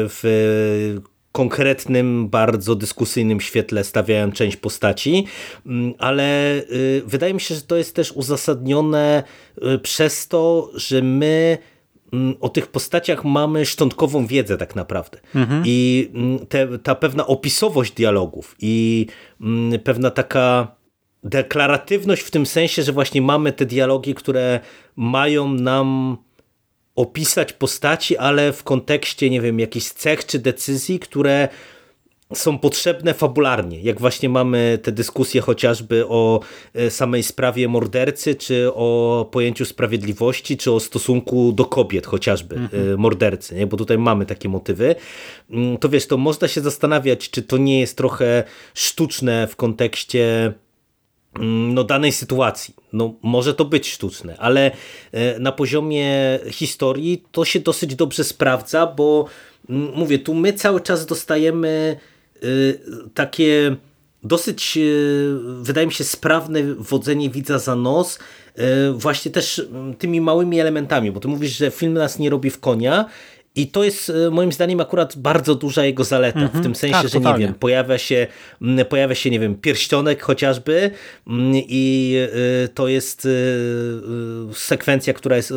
[0.08, 0.22] w
[1.32, 5.26] konkretnym, bardzo dyskusyjnym świetle stawiają część postaci,
[5.98, 6.62] ale e,
[7.06, 9.22] wydaje mi się, że to jest też uzasadnione
[9.82, 11.58] przez to, że my
[12.40, 15.18] o tych postaciach mamy szczątkową wiedzę tak naprawdę.
[15.34, 15.62] Mhm.
[15.66, 19.06] I mm, te, ta pewna opisowość dialogów i
[19.40, 20.76] mm, pewna taka
[21.24, 24.60] deklaratywność w tym sensie, że właśnie mamy te dialogi, które
[24.96, 26.16] mają nam
[26.96, 31.48] opisać postaci, ale w kontekście, nie wiem, jakichś cech czy decyzji, które
[32.34, 36.40] są potrzebne fabularnie, jak właśnie mamy te dyskusje chociażby o
[36.74, 42.92] e, samej sprawie mordercy, czy o pojęciu sprawiedliwości, czy o stosunku do kobiet chociażby mhm.
[42.92, 43.66] E, mordercy, nie?
[43.66, 44.94] bo tutaj mamy takie motywy,
[45.50, 50.52] mm, to wiesz, to można się zastanawiać, czy to nie jest trochę sztuczne w kontekście
[51.34, 52.74] mm, no, danej sytuacji.
[52.92, 54.70] No, może to być sztuczne, ale
[55.12, 59.26] e, na poziomie historii to się dosyć dobrze sprawdza, bo
[59.70, 61.96] mm, mówię, tu my cały czas dostajemy
[63.14, 63.76] takie
[64.24, 69.66] dosyć, y, wydaje mi się, sprawne wodzenie widza za nos, y, właśnie też
[69.98, 73.04] tymi małymi elementami, bo ty mówisz, że film nas nie robi w konia
[73.54, 76.52] i to jest moim zdaniem akurat bardzo duża jego zaleta, mm -hmm.
[76.52, 76.64] w mhm.
[76.64, 77.38] tym sensie, tak, że totalnie.
[77.40, 78.26] nie wiem, pojawia się,
[78.88, 80.90] pojawia się, nie wiem, pierścionek chociażby
[81.54, 82.16] i
[82.74, 83.28] to jest
[84.52, 85.54] sekwencja, która jest,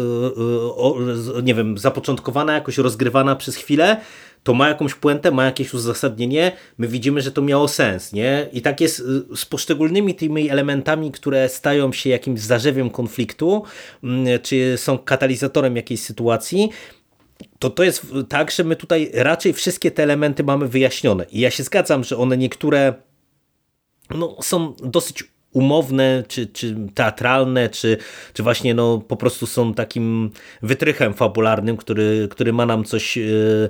[1.43, 3.97] nie wiem, zapoczątkowana, jakoś rozgrywana przez chwilę,
[4.45, 8.49] to ma jakąś puentę, ma jakieś uzasadnienie, my widzimy, że to miało sens, nie?
[8.53, 13.63] I tak jest y, z poszczególnymi tymi elementami, które stają się jakimś zarzewiem konfliktu,
[14.03, 16.69] mm, czy są katalizatorem jakiejś sytuacji,
[17.59, 21.25] to to jest tak, że my tutaj raczej wszystkie te elementy mamy wyjaśnione.
[21.31, 22.93] I ja się zgadzam, że one niektóre
[24.09, 25.23] no, są dosyć
[25.55, 27.97] umowne, czy, czy teatralne, czy,
[28.33, 33.69] czy właśnie no, po prostu są takim wytrychem fabularnym, który, który ma nam coś yy,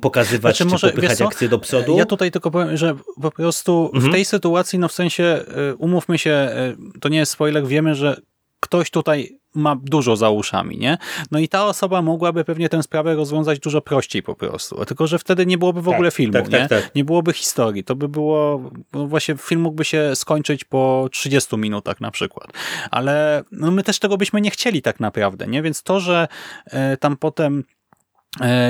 [0.00, 1.98] pokazywać, znaczy, czy popychać akcję do przodu.
[1.98, 4.10] Ja tutaj tylko powiem, że po prostu mhm.
[4.10, 6.48] w tej sytuacji, no w sensie, y, umówmy się,
[6.96, 8.20] y, to nie jest spoiler, wiemy, że
[8.60, 10.98] ktoś tutaj ma dużo za uszami, nie?
[11.30, 14.84] No i ta osoba mogłaby pewnie tę sprawę rozwiązać dużo prościej po prostu.
[14.84, 16.58] Tylko, że wtedy nie byłoby w tak, ogóle filmu, tak, nie?
[16.58, 16.94] Tak, tak.
[16.94, 17.84] Nie byłoby historii.
[17.84, 22.52] To by było, no właśnie film mógłby się skończyć po 30 minutach na przykład.
[22.90, 25.62] Ale no my też tego byśmy nie chcieli tak naprawdę, nie?
[25.62, 26.28] Więc to, że
[26.66, 27.64] e, tam potem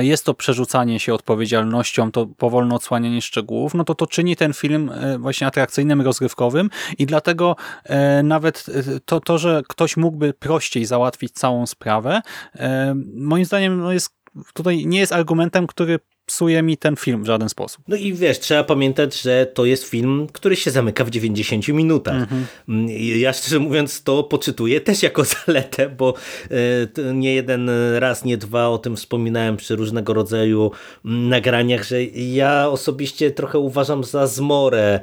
[0.01, 4.91] jest to przerzucanie się odpowiedzialnością, to powolne odsłanianie szczegółów, no to to czyni ten film
[4.93, 8.65] e, właśnie atrakcyjnym, rozgrywkowym i dlatego e, nawet
[9.05, 12.21] to, to że ktoś mógłby prościej załatwić całą sprawę,
[13.15, 14.15] moim zdaniem no jest,
[14.53, 17.83] tutaj nie jest argumentem, który psuje mi ten film w żaden sposób.
[17.87, 22.15] No i wiesz, trzeba pamiętać, że to jest film, który się zamyka w 90 minutach.
[22.15, 22.45] Mhm.
[23.19, 26.13] Ja szczerze mówiąc to poczytuję też jako zaletę, bo
[26.97, 30.71] e, nie jeden raz, nie dwa o tym wspominałem przy różnego rodzaju
[31.03, 34.99] nagraniach, że ja osobiście trochę uważam za zmorę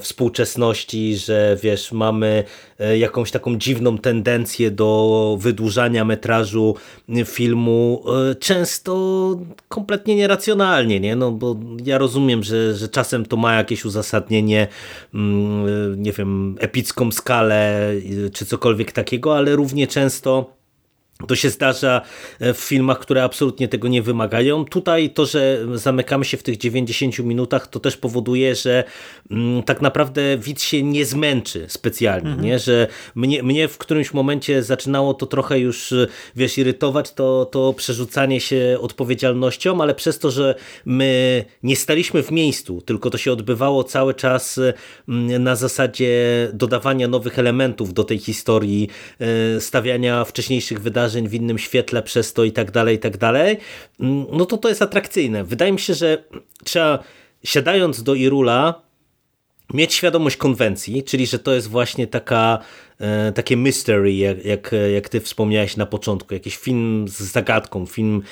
[0.00, 2.44] współczesności, że wiesz, mamy
[2.78, 6.76] e, jakąś taką dziwną tendencję do wydłużania metrażu
[7.24, 8.04] filmu,
[8.40, 8.94] często
[9.68, 11.16] kompletnie nieracjonalnie, nie?
[11.16, 14.68] No bo ja rozumiem, że, że czasem to ma jakieś uzasadnienie,
[15.14, 17.92] mm, nie wiem, epicką skalę
[18.32, 20.63] czy cokolwiek takiego, ale równie często
[21.26, 22.02] to się zdarza
[22.40, 24.64] e, w filmach, które absolutnie tego nie wymagają.
[24.64, 28.84] Tutaj to, że zamykamy się w tych 90 minutach, to też powoduje, że
[29.30, 32.48] mm, tak naprawdę widz się nie zmęczy specjalnie, mhm.
[32.48, 32.58] nie?
[32.58, 36.06] że mnie, mnie w którymś momencie zaczynało to trochę już, e,
[36.36, 42.30] wiesz, irytować, to, to przerzucanie się odpowiedzialnością, ale przez to, że my nie staliśmy w
[42.30, 44.60] miejscu, tylko to się odbywało cały czas
[45.08, 46.14] mm, na zasadzie
[46.52, 48.88] dodawania nowych elementów do tej historii,
[49.20, 53.16] e, stawiania wcześniejszych wydarzeń, wydarzeń w innym świetle przez to i tak dalej, i tak
[53.16, 53.58] dalej,
[54.00, 55.44] mm, no to to jest atrakcyjne.
[55.44, 56.24] Wydaje mi się, że
[56.64, 56.98] trzeba
[57.44, 58.82] siadając do Irula
[59.74, 62.58] mieć świadomość konwencji, czyli że to jest właśnie taka,
[62.98, 68.22] e, takie mystery, jak, jak, jak ty wspomniałeś na początku, jakiś film z zagadką, film
[68.22, 68.24] e,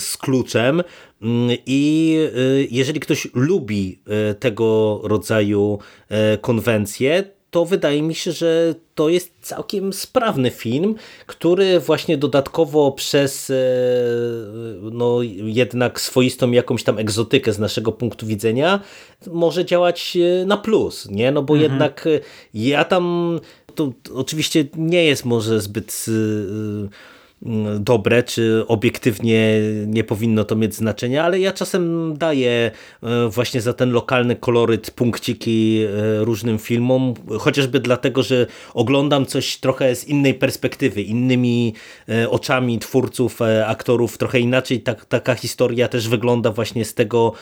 [0.00, 0.82] z kluczem.
[1.22, 4.00] Mm, i e, jeżeli ktoś lubi
[4.40, 5.78] tego rodzaju
[6.40, 10.94] konwencje, to wydaje mi się, że to jest całkiem sprawny film,
[11.26, 13.54] który właśnie dodatkowo przez e,
[14.92, 18.80] no jednak swoistą jakąś tam egzotykę z naszego punktu widzenia
[19.26, 21.32] może działać e, na plus, nie?
[21.32, 21.72] No bo mhm.
[21.72, 22.20] jednak e,
[22.54, 23.38] ja tam
[23.74, 26.06] to oczywiście nie jest może zbyt
[27.80, 32.70] dobre, czy obiektywnie nie powinno to mieć znaczenia, ale ja czasem daję
[33.02, 39.56] e, właśnie za ten lokalny koloryt punkciki e, różnym filmom, chociażby dlatego, że oglądam coś
[39.56, 41.74] trochę z innej perspektywy, innymi
[42.08, 47.32] e, oczami twórców, aktorów, trochę inaczej tak, taka historia też wygląda właśnie z tego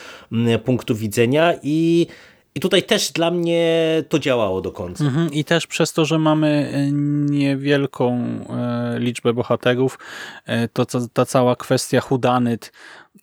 [0.65, 2.07] punktu widzenia i
[2.55, 5.05] i tutaj też dla mnie to działało do końca.
[5.05, 5.33] Mhm.
[5.33, 6.93] I też przez to, że mamy e,
[7.33, 9.99] niewielką e, liczbę bohaterów,
[10.47, 12.73] e, to ta cała kwestia hudanyt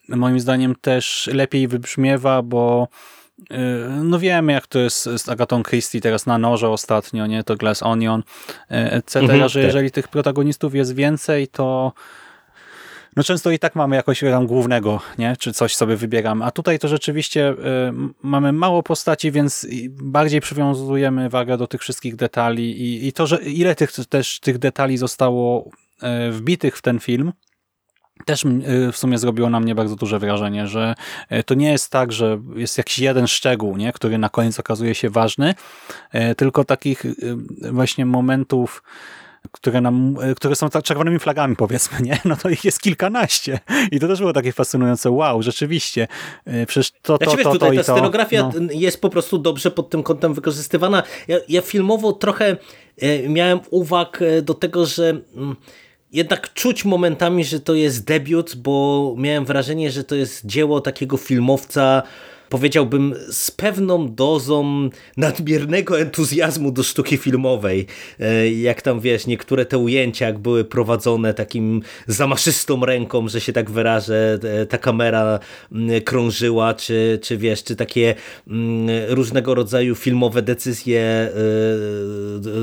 [0.10, 2.88] moim zdaniem też lepiej wybrzmiewa, bo
[4.04, 7.44] no wiemy jak to jest z Agatą Christie teraz na noże ostatnio, nie?
[7.44, 8.24] To Glass Onion,
[8.70, 9.68] etc., mhm, że tak.
[9.68, 11.94] jeżeli tych protagonistów jest więcej, to
[13.16, 15.36] no często i tak mamy jakoś tam głównego, nie?
[15.40, 16.46] czy coś sobie wybieramy.
[16.46, 17.56] A tutaj to rzeczywiście y,
[18.24, 23.38] mamy mało postaci, więc bardziej przywiązujemy wagę do tych wszystkich detali i, i to, że
[23.38, 25.70] ile tych, też tych detali zostało
[26.30, 27.34] y, wbitych w ten film,
[28.26, 30.96] też y, w sumie zrobiło na mnie bardzo duże wrażenie, że
[31.46, 35.10] to nie jest tak, że jest jakiś jeden szczegół, nie, który na koniec okazuje się
[35.10, 35.56] ważny,
[36.38, 37.04] tylko takich
[37.72, 38.84] właśnie momentów
[39.52, 42.20] które, nam, e, które są czerwonymi flagami powiedzmy, nie?
[42.26, 43.60] No to ich jest kilkanaście.
[43.92, 45.12] I to też było takie fascynujące.
[45.12, 46.08] Wow, rzeczywiście.
[46.46, 48.68] E, przecież to, to, znaczy, to, wiesz, to, to, ta scenografia no.
[48.72, 51.04] jest po prostu dobrze pod tym kątem wykorzystywana.
[51.28, 52.58] Ja, ja filmowo trochę
[52.98, 55.56] e, miałem uwag do tego, że mm,
[56.12, 61.18] jednak czuć momentami, że to jest debiut, bo miałem wrażenie, że to jest dzieło takiego
[61.18, 62.04] filmowca
[62.52, 67.88] powiedziałbym, z pewną dozą nadmiernego entuzjazmu do sztuki filmowej.
[68.20, 73.54] E, jak tam wiesz, niektóre te ujęcia, jak były prowadzone takim zamaszystą ręką, że się
[73.54, 75.40] tak wyrażę, e, ta kamera
[75.72, 78.16] mm, krążyła, czy, czy wiesz, czy takie
[78.48, 81.32] mm, różnego rodzaju filmowe decyzje e,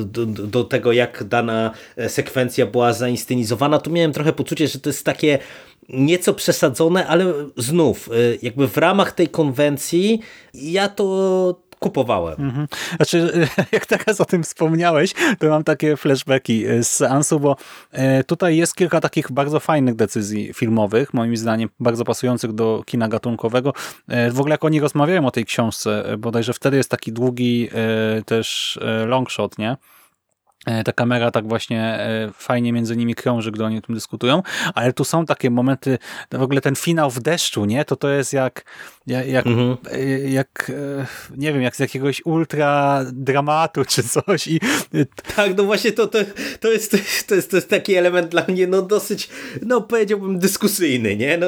[0.05, 1.71] do, do tego, jak dana
[2.09, 5.39] sekwencja była zainscenizowana, to miałem trochę poczucie, że to jest takie
[5.89, 10.21] nieco przesadzone, ale znów, y, jakby w ramach tej konwencji
[10.55, 12.37] ja to kupowałem.
[12.39, 12.67] Mhm.
[12.97, 13.33] Znaczy,
[13.73, 17.57] jak teraz o tym wspomniałeś, to mam takie flashbacki y, z seansu, bo
[18.21, 23.09] y, tutaj jest kilka takich bardzo fajnych decyzji filmowych, moim zdaniem bardzo pasujących do kina
[23.09, 23.73] gatunkowego.
[24.31, 27.69] W ogóle jak oni rozmawiają o tej książce, bodajże wtedy jest taki długi
[28.27, 29.77] też long shot, nie?
[30.69, 34.43] E, ta kamera tak właśnie e, fajnie między nimi krąży, gdy oni o tym dyskutują,
[34.75, 35.99] ale tu są takie momenty,
[36.33, 37.85] w ogóle ten finał w deszczu, nie?
[37.85, 38.65] To to jest jak
[39.07, 39.77] jak, mhm.
[39.93, 40.73] E, jak
[41.37, 44.47] nie wiem, jak z jakiegoś ultra dramatu czy coś.
[44.47, 44.61] I...
[45.37, 46.19] Tak, no właśnie to, to,
[46.61, 46.91] to, jest,
[47.29, 49.29] to, jest, to jest taki element dla mnie no dosyć,
[49.63, 51.39] no powiedziałbym dyskusyjny, nie?
[51.39, 51.47] No,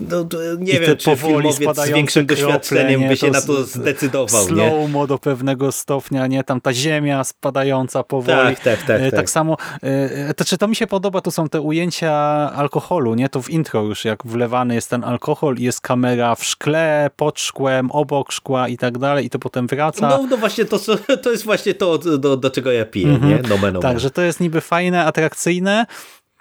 [0.00, 5.06] no nie I wiem, czy filmowiec z większym doświadczeniem by się na to zdecydował, slow-mo
[5.06, 6.44] do pewnego stopnia, nie?
[6.44, 8.49] Tam ta ziemia spadająca powoli.
[8.49, 9.14] Tak tak, tak, tak, tak.
[9.14, 12.12] Tak samo, e, to czy to mi się podoba, to są te ujęcia
[12.54, 13.28] alkoholu, nie?
[13.28, 17.40] To w intro już, jak wlewany jest ten alkohol i jest kamera w szkle, pod
[17.40, 20.08] szkłem, obok szkła i tak dalej i to potem wraca.
[20.08, 20.78] No, no właśnie, to,
[21.22, 23.30] to jest właśnie to, do, do czego ja piję, mhm.
[23.30, 23.48] nie?
[23.48, 23.82] Nomen, nomen.
[23.82, 25.86] Tak, że to jest niby fajne, atrakcyjne,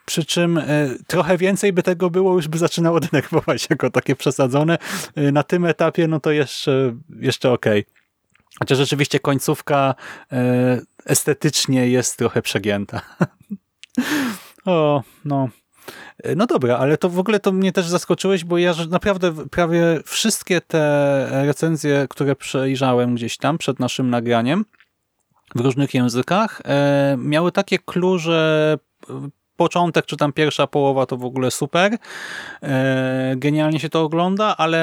[0.06, 4.78] przy czym y, trochę więcej by tego było, już by zaczynało denerwować jako takie przesadzone.
[5.18, 7.82] Y, na tym etapie no to jeszcze, jeszcze okej.
[7.82, 8.00] Okay.
[8.60, 9.96] Chociaż rzeczywiście końcówka
[10.32, 13.02] e, estetycznie jest trochę przegięta.
[14.66, 15.50] o, no.
[16.36, 20.62] No dobra, ale to w ogóle to mnie też zaskoczyłeś, bo ja naprawdę prawie wszystkie
[20.62, 24.66] te recenzje, które przejrzałem gdzieś tam przed naszym nagraniem
[25.56, 28.78] w różnych językach, e, miały takie clue, że
[29.60, 31.98] początek, czy tam pierwsza połowa to w ogóle super.
[32.64, 34.80] E, genialnie się to ogląda, ale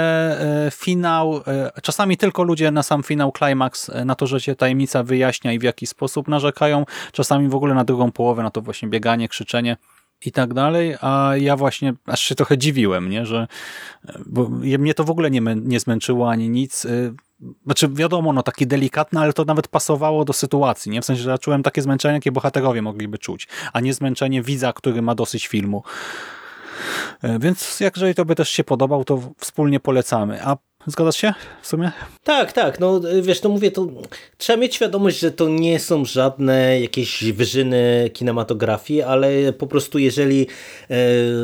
[0.66, 1.40] e, finał,
[1.82, 5.62] czasami tylko ludzie na sam finał, climax, na to, że się tajemnica wyjaśnia i w
[5.62, 9.76] jaki sposób narzekają, czasami w ogóle na drugą połowę, na to właśnie bieganie, krzyczenie
[10.24, 13.46] i tak dalej, a ja właśnie aż się trochę dziwiłem, nie, że
[14.26, 14.48] bo
[14.78, 16.86] mnie to w ogóle nie, nie zmęczyło ani nic.
[17.64, 21.02] Znaczy wiadomo, no taki delikatny, ale to nawet pasowało do sytuacji, nie?
[21.02, 24.72] W sensie, że ja czułem takie zmęczenie, jakie bohaterowie mogliby czuć, a nie zmęczenie widza,
[24.72, 25.82] który ma dosyć filmu.
[27.24, 30.44] Y, więc jak jeżeli to by też się podobał, to wspólnie polecamy.
[30.44, 30.56] A
[30.86, 31.92] Zgadzasz się w sumie?
[32.24, 32.80] Tak, tak.
[32.80, 33.86] No wiesz, to mówię, to
[34.38, 40.46] trzeba mieć świadomość, że to nie są żadne jakieś wyżyny kinematografii, ale po prostu jeżeli
[40.90, 40.96] e,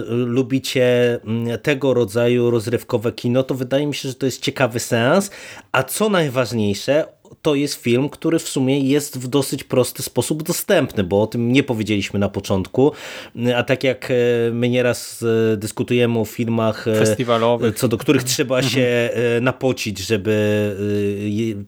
[0.08, 5.30] lubicie mm, tego rodzaju rozrywkowe kino, to wydaje mi się, że to jest ciekawy seans,
[5.72, 7.04] a co najważniejsze,
[7.42, 11.52] to jest film, który w sumie jest w dosyć prosty sposób dostępny, bo o tym
[11.52, 12.92] nie powiedzieliśmy na początku,
[13.56, 14.14] a tak jak e,
[14.52, 18.74] my nieraz e, dyskutujemy o filmach e, festiwalowych, co do których trzeba mhm.
[18.74, 20.32] się napocić, żeby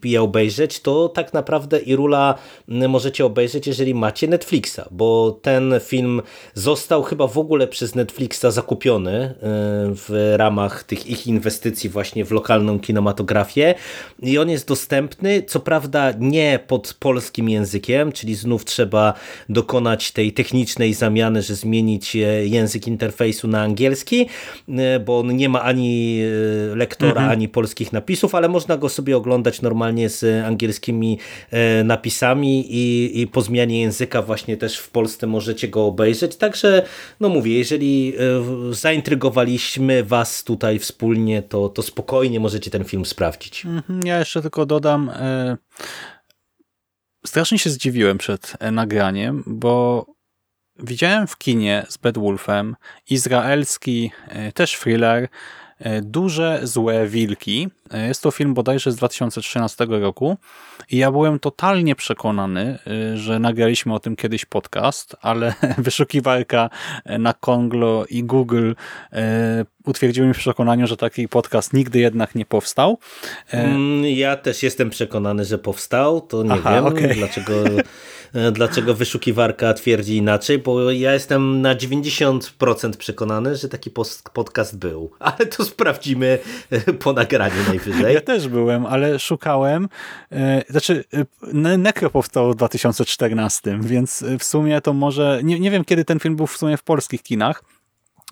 [0.05, 2.35] je obejrzeć, to tak naprawdę Irula
[2.69, 6.23] możecie obejrzeć, jeżeli macie Netflixa, bo ten film
[6.55, 9.35] został chyba w ogóle przez Netflixa zakupiony
[9.95, 13.75] w ramach tych ich inwestycji właśnie w lokalną kinematografię.
[14.23, 19.15] I on jest dostępny, co prawda nie pod polskim językiem, czyli znów trzeba
[19.49, 24.27] dokonać tej technicznej zamiany, że zmienić e, język interfejsu na angielski,
[24.69, 26.21] e, bo on nie ma ani
[26.73, 27.31] e, lektora, mhm.
[27.31, 31.19] ani polskich napisów, ale można go sobie oglądać normalnie z angielskimi
[31.85, 36.37] napisami i, i po zmianie języka właśnie też w Polsce możecie go obejrzeć.
[36.37, 36.83] Także,
[37.21, 38.13] no mówię, jeżeli
[38.71, 43.65] zaintrygowaliśmy Was tutaj wspólnie, to, to spokojnie możecie ten film sprawdzić.
[43.65, 44.07] Mhm.
[44.07, 45.11] Ja jeszcze tylko dodam,
[47.27, 50.07] strasznie się zdziwiłem przed e, nagraniem, bo
[50.77, 52.77] widziałem w kinie z Bedwulfem
[53.11, 55.29] izraelski e, też thriller
[56.03, 57.69] Duże Złe Wilki.
[58.07, 60.37] Jest to film bodajże z 2013 roku
[60.91, 62.79] i ja byłem totalnie przekonany,
[63.15, 66.71] że nagraliśmy o tym kiedyś podcast, ale wyszukiwarka
[67.19, 68.73] na Konglo i Google
[69.87, 72.99] utwierdziły mnie w przekonaniu, że taki podcast nigdy jednak nie powstał.
[73.53, 76.21] E, mm, ja też jestem przekonany, że powstał.
[76.21, 77.15] To nie Aha, wiem, okay.
[77.15, 77.71] dlaczego, e,
[78.53, 83.91] dlaczego wyszukiwarka twierdzi inaczej, bo ja jestem na 90% przekonany, że taki
[84.33, 85.11] podcast był.
[85.19, 86.39] Ale to sprawdzimy
[86.71, 88.15] e, po nagraniu najwyżej.
[88.15, 89.89] Ja też byłem, ale szukałem.
[90.69, 91.05] Znaczy,
[91.79, 95.41] Necro powstał w 2014, więc w sumie to może...
[95.45, 97.63] Nie, nie wiem, kiedy ten film był w sumie w polskich kinach,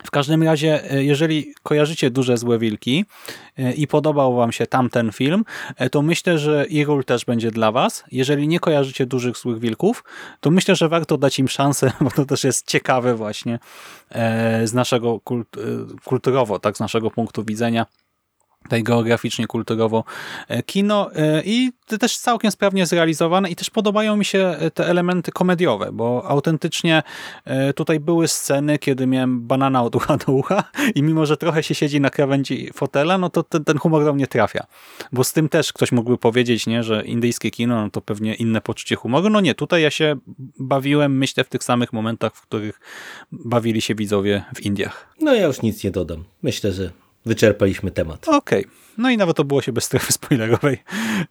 [0.05, 3.05] w każdym razie, e, jeżeli kojarzycie Duże Złe Wilki
[3.59, 5.45] e, i podobał wam się tamten film,
[5.77, 8.05] e, to myślę, że Irul też będzie dla was.
[8.13, 10.05] Jeżeli nie kojarzycie Dużych Złych Wilków,
[10.41, 13.59] to myślę, że warto dać im szansę, bo to też jest ciekawe właśnie
[14.65, 15.21] z naszego
[16.05, 17.87] kulturowo, tak, z naszego punktu widzenia
[18.63, 20.05] tutaj geograficznie, kulturowo
[20.49, 24.87] e, kino e, i też całkiem sprawnie zrealizowane i też podobają mi się e, te
[24.87, 27.03] elementy komediowe, bo autentycznie
[27.75, 31.75] tutaj były sceny, kiedy miałem banana od ucha do ucha i mimo, że trochę się
[31.75, 34.67] siedzi na krawędzi fotela, no to ten, ten humor do mnie trafia.
[35.13, 38.61] Bo z tym też ktoś mógłby powiedzieć, nie, że indyjskie kino no to pewnie inne
[38.61, 39.31] poczucie humoru.
[39.31, 40.17] No nie, tutaj ja się
[40.59, 42.81] bawiłem, myślę, w tych samych momentach, w których
[43.33, 45.15] bawili się widzowie w Indiach.
[45.21, 46.25] No ja już nic nie dodam.
[46.43, 48.29] Myślę, że wyczerpaliśmy temat.
[48.29, 48.67] Okej.
[48.67, 48.83] Okay.
[48.99, 50.79] No i nawet to było się bez strefy spoilerowej.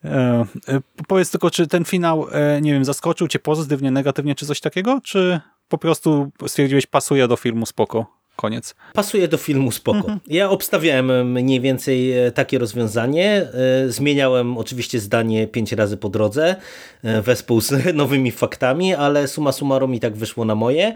[0.06, 4.46] E, e, powiedz tylko, czy ten finał, e, nie wiem, zaskoczył cię pozytywnie, negatywnie, czy
[4.46, 5.02] coś takiego?
[5.04, 8.21] Czy po prostu stwierdziłeś, pasuje do filmu spoko?
[8.42, 8.76] Koniec.
[8.94, 9.98] Pasuje do filmu spoko.
[9.98, 10.20] Mhm.
[10.28, 13.48] Ja obstawiałem mniej więcej e, takie rozwiązanie.
[13.86, 16.56] E, zmieniałem oczywiście zdanie pięć razy po drodze
[17.04, 17.72] e, wespół z
[18.02, 20.96] nowymi faktami, ale suma summarum i tak wyszło na moje.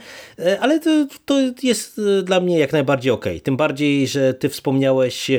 [0.59, 3.25] Ale to, to jest dla mnie jak najbardziej ok.
[3.43, 5.31] Tym bardziej, że ty wspomniałeś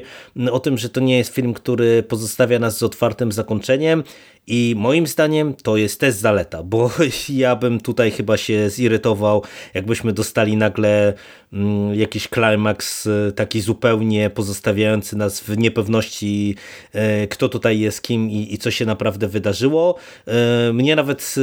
[0.53, 4.03] o tym, że to nie jest film, który pozostawia nas z otwartym zakończeniem
[4.47, 6.91] i moim zdaniem to jest też zaleta, bo
[7.29, 9.43] ja bym tutaj chyba się zirytował,
[9.75, 11.15] jakbyśmy dostali nagle
[11.53, 16.57] mm, jakiś klimaks e, taki zupełnie pozostawiający nas w niepewności,
[16.93, 19.97] e, kto tutaj jest kim i, i co się naprawdę wydarzyło.
[20.27, 21.35] E, mnie nawet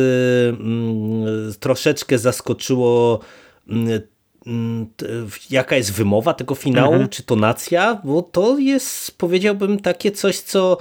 [0.50, 3.20] mm, troszeczkę zaskoczyło
[3.70, 4.02] mm,
[5.50, 7.10] jaka jest wymowa tego finału, mhm.
[7.10, 10.78] czy tonacja, bo to jest powiedziałbym takie coś, co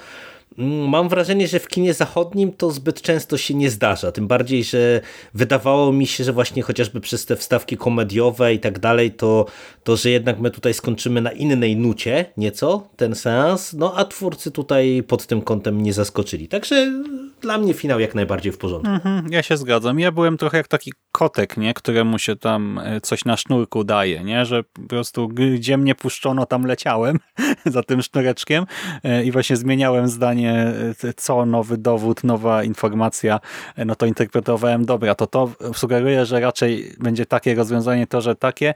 [0.89, 4.13] mam wrażenie, że w kinie zachodnim to zbyt często się nie zdarza.
[4.13, 5.01] Tym bardziej, że
[5.35, 9.47] wydawało mi się, że właśnie chociażby przez te wstawki komediowe i tak dalej, to,
[9.85, 14.51] to że jednak my tutaj skończymy na innej nucie nieco ten seans, no a twórcy
[14.51, 16.49] tutaj pod tym kątem nie zaskoczyli.
[16.49, 16.93] Także
[17.41, 18.91] dla mnie finał jak najbardziej w porządku.
[18.91, 20.01] Mhm, ja się zgadzam.
[20.01, 21.75] Ja byłem trochę jak taki kotek, nie?
[21.75, 24.47] któremu się tam e, coś na sznurku daje, nie?
[24.47, 27.19] że po prostu gdzie mnie puszczono, tam leciałem
[27.67, 28.67] za tym sznureczkiem
[29.05, 33.40] e, i właśnie zmieniałem zdanie, e, co nowy dowód, nowa informacja,
[33.86, 38.74] no to interpretowałem, dobra, to to sugeruje, że raczej będzie takie rozwiązanie, to, że takie.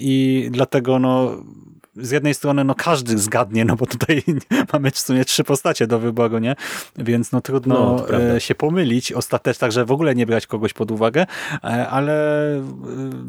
[0.00, 1.36] I dlatego no
[1.96, 4.22] z jednej strony no każdy zgadnie, no bo tutaj
[4.72, 6.56] mamy w sumie trzy postacie do wyboru, nie?
[6.96, 10.90] Więc no trudno no, e, się pomylić ostatecznie, także w ogóle nie brać kogoś pod
[10.90, 11.26] uwagę,
[11.64, 12.12] e, ale
[12.56, 12.62] e,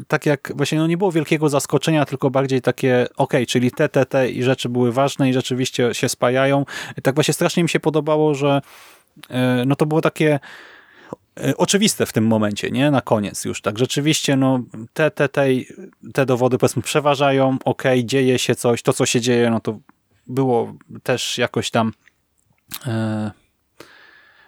[0.08, 4.06] tak jak właśnie no nie było wielkiego zaskoczenia, tylko bardziej takie ok, czyli te, te,
[4.06, 6.64] te i rzeczy były ważne i rzeczywiście się spajają.
[7.02, 8.60] Tak właśnie strasznie mi się podobało, że
[9.66, 10.40] no to było takie
[11.56, 12.90] oczywiste w tym momencie, nie?
[12.90, 13.60] Na koniec już.
[13.60, 14.60] Tak rzeczywiście no,
[14.92, 15.46] te, te, te,
[16.12, 19.78] te dowody powiedzmy przeważają, ok, dzieje się coś, to co się dzieje, no to
[20.26, 21.92] było też jakoś tam
[22.86, 23.30] e,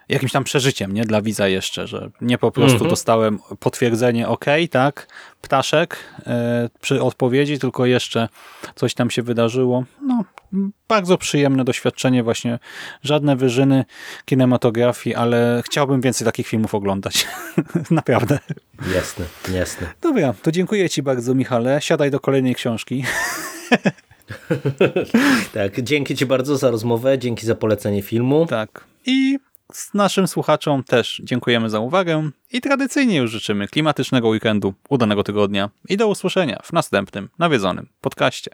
[0.09, 1.03] jakimś tam przeżyciem, nie?
[1.03, 2.89] Dla widza jeszcze, że nie po prostu mhm.
[2.89, 5.07] dostałem potwierdzenie ok, tak,
[5.41, 8.29] ptaszek e, przy odpowiedzi, tylko jeszcze
[8.75, 9.83] coś tam się wydarzyło.
[10.01, 10.23] No,
[10.87, 12.59] bardzo przyjemne doświadczenie, właśnie
[13.03, 13.85] żadne wyżyny
[14.25, 17.27] kinematografii, ale chciałbym więcej takich filmów oglądać.
[17.91, 18.39] Naprawdę.
[18.95, 19.87] Jasne, jasne.
[20.01, 21.81] Dobra, to dziękuję Ci bardzo, Michale.
[21.81, 23.03] Siadaj do kolejnej książki.
[25.53, 28.45] tak, dzięki Ci bardzo za rozmowę, dzięki za polecenie filmu.
[28.45, 28.83] Tak.
[29.05, 29.39] I
[29.73, 35.69] z naszym słuchaczom też dziękujemy za uwagę i tradycyjnie już życzymy klimatycznego weekendu, udanego tygodnia
[35.89, 38.51] i do usłyszenia w następnym nawiedzonym podcaście.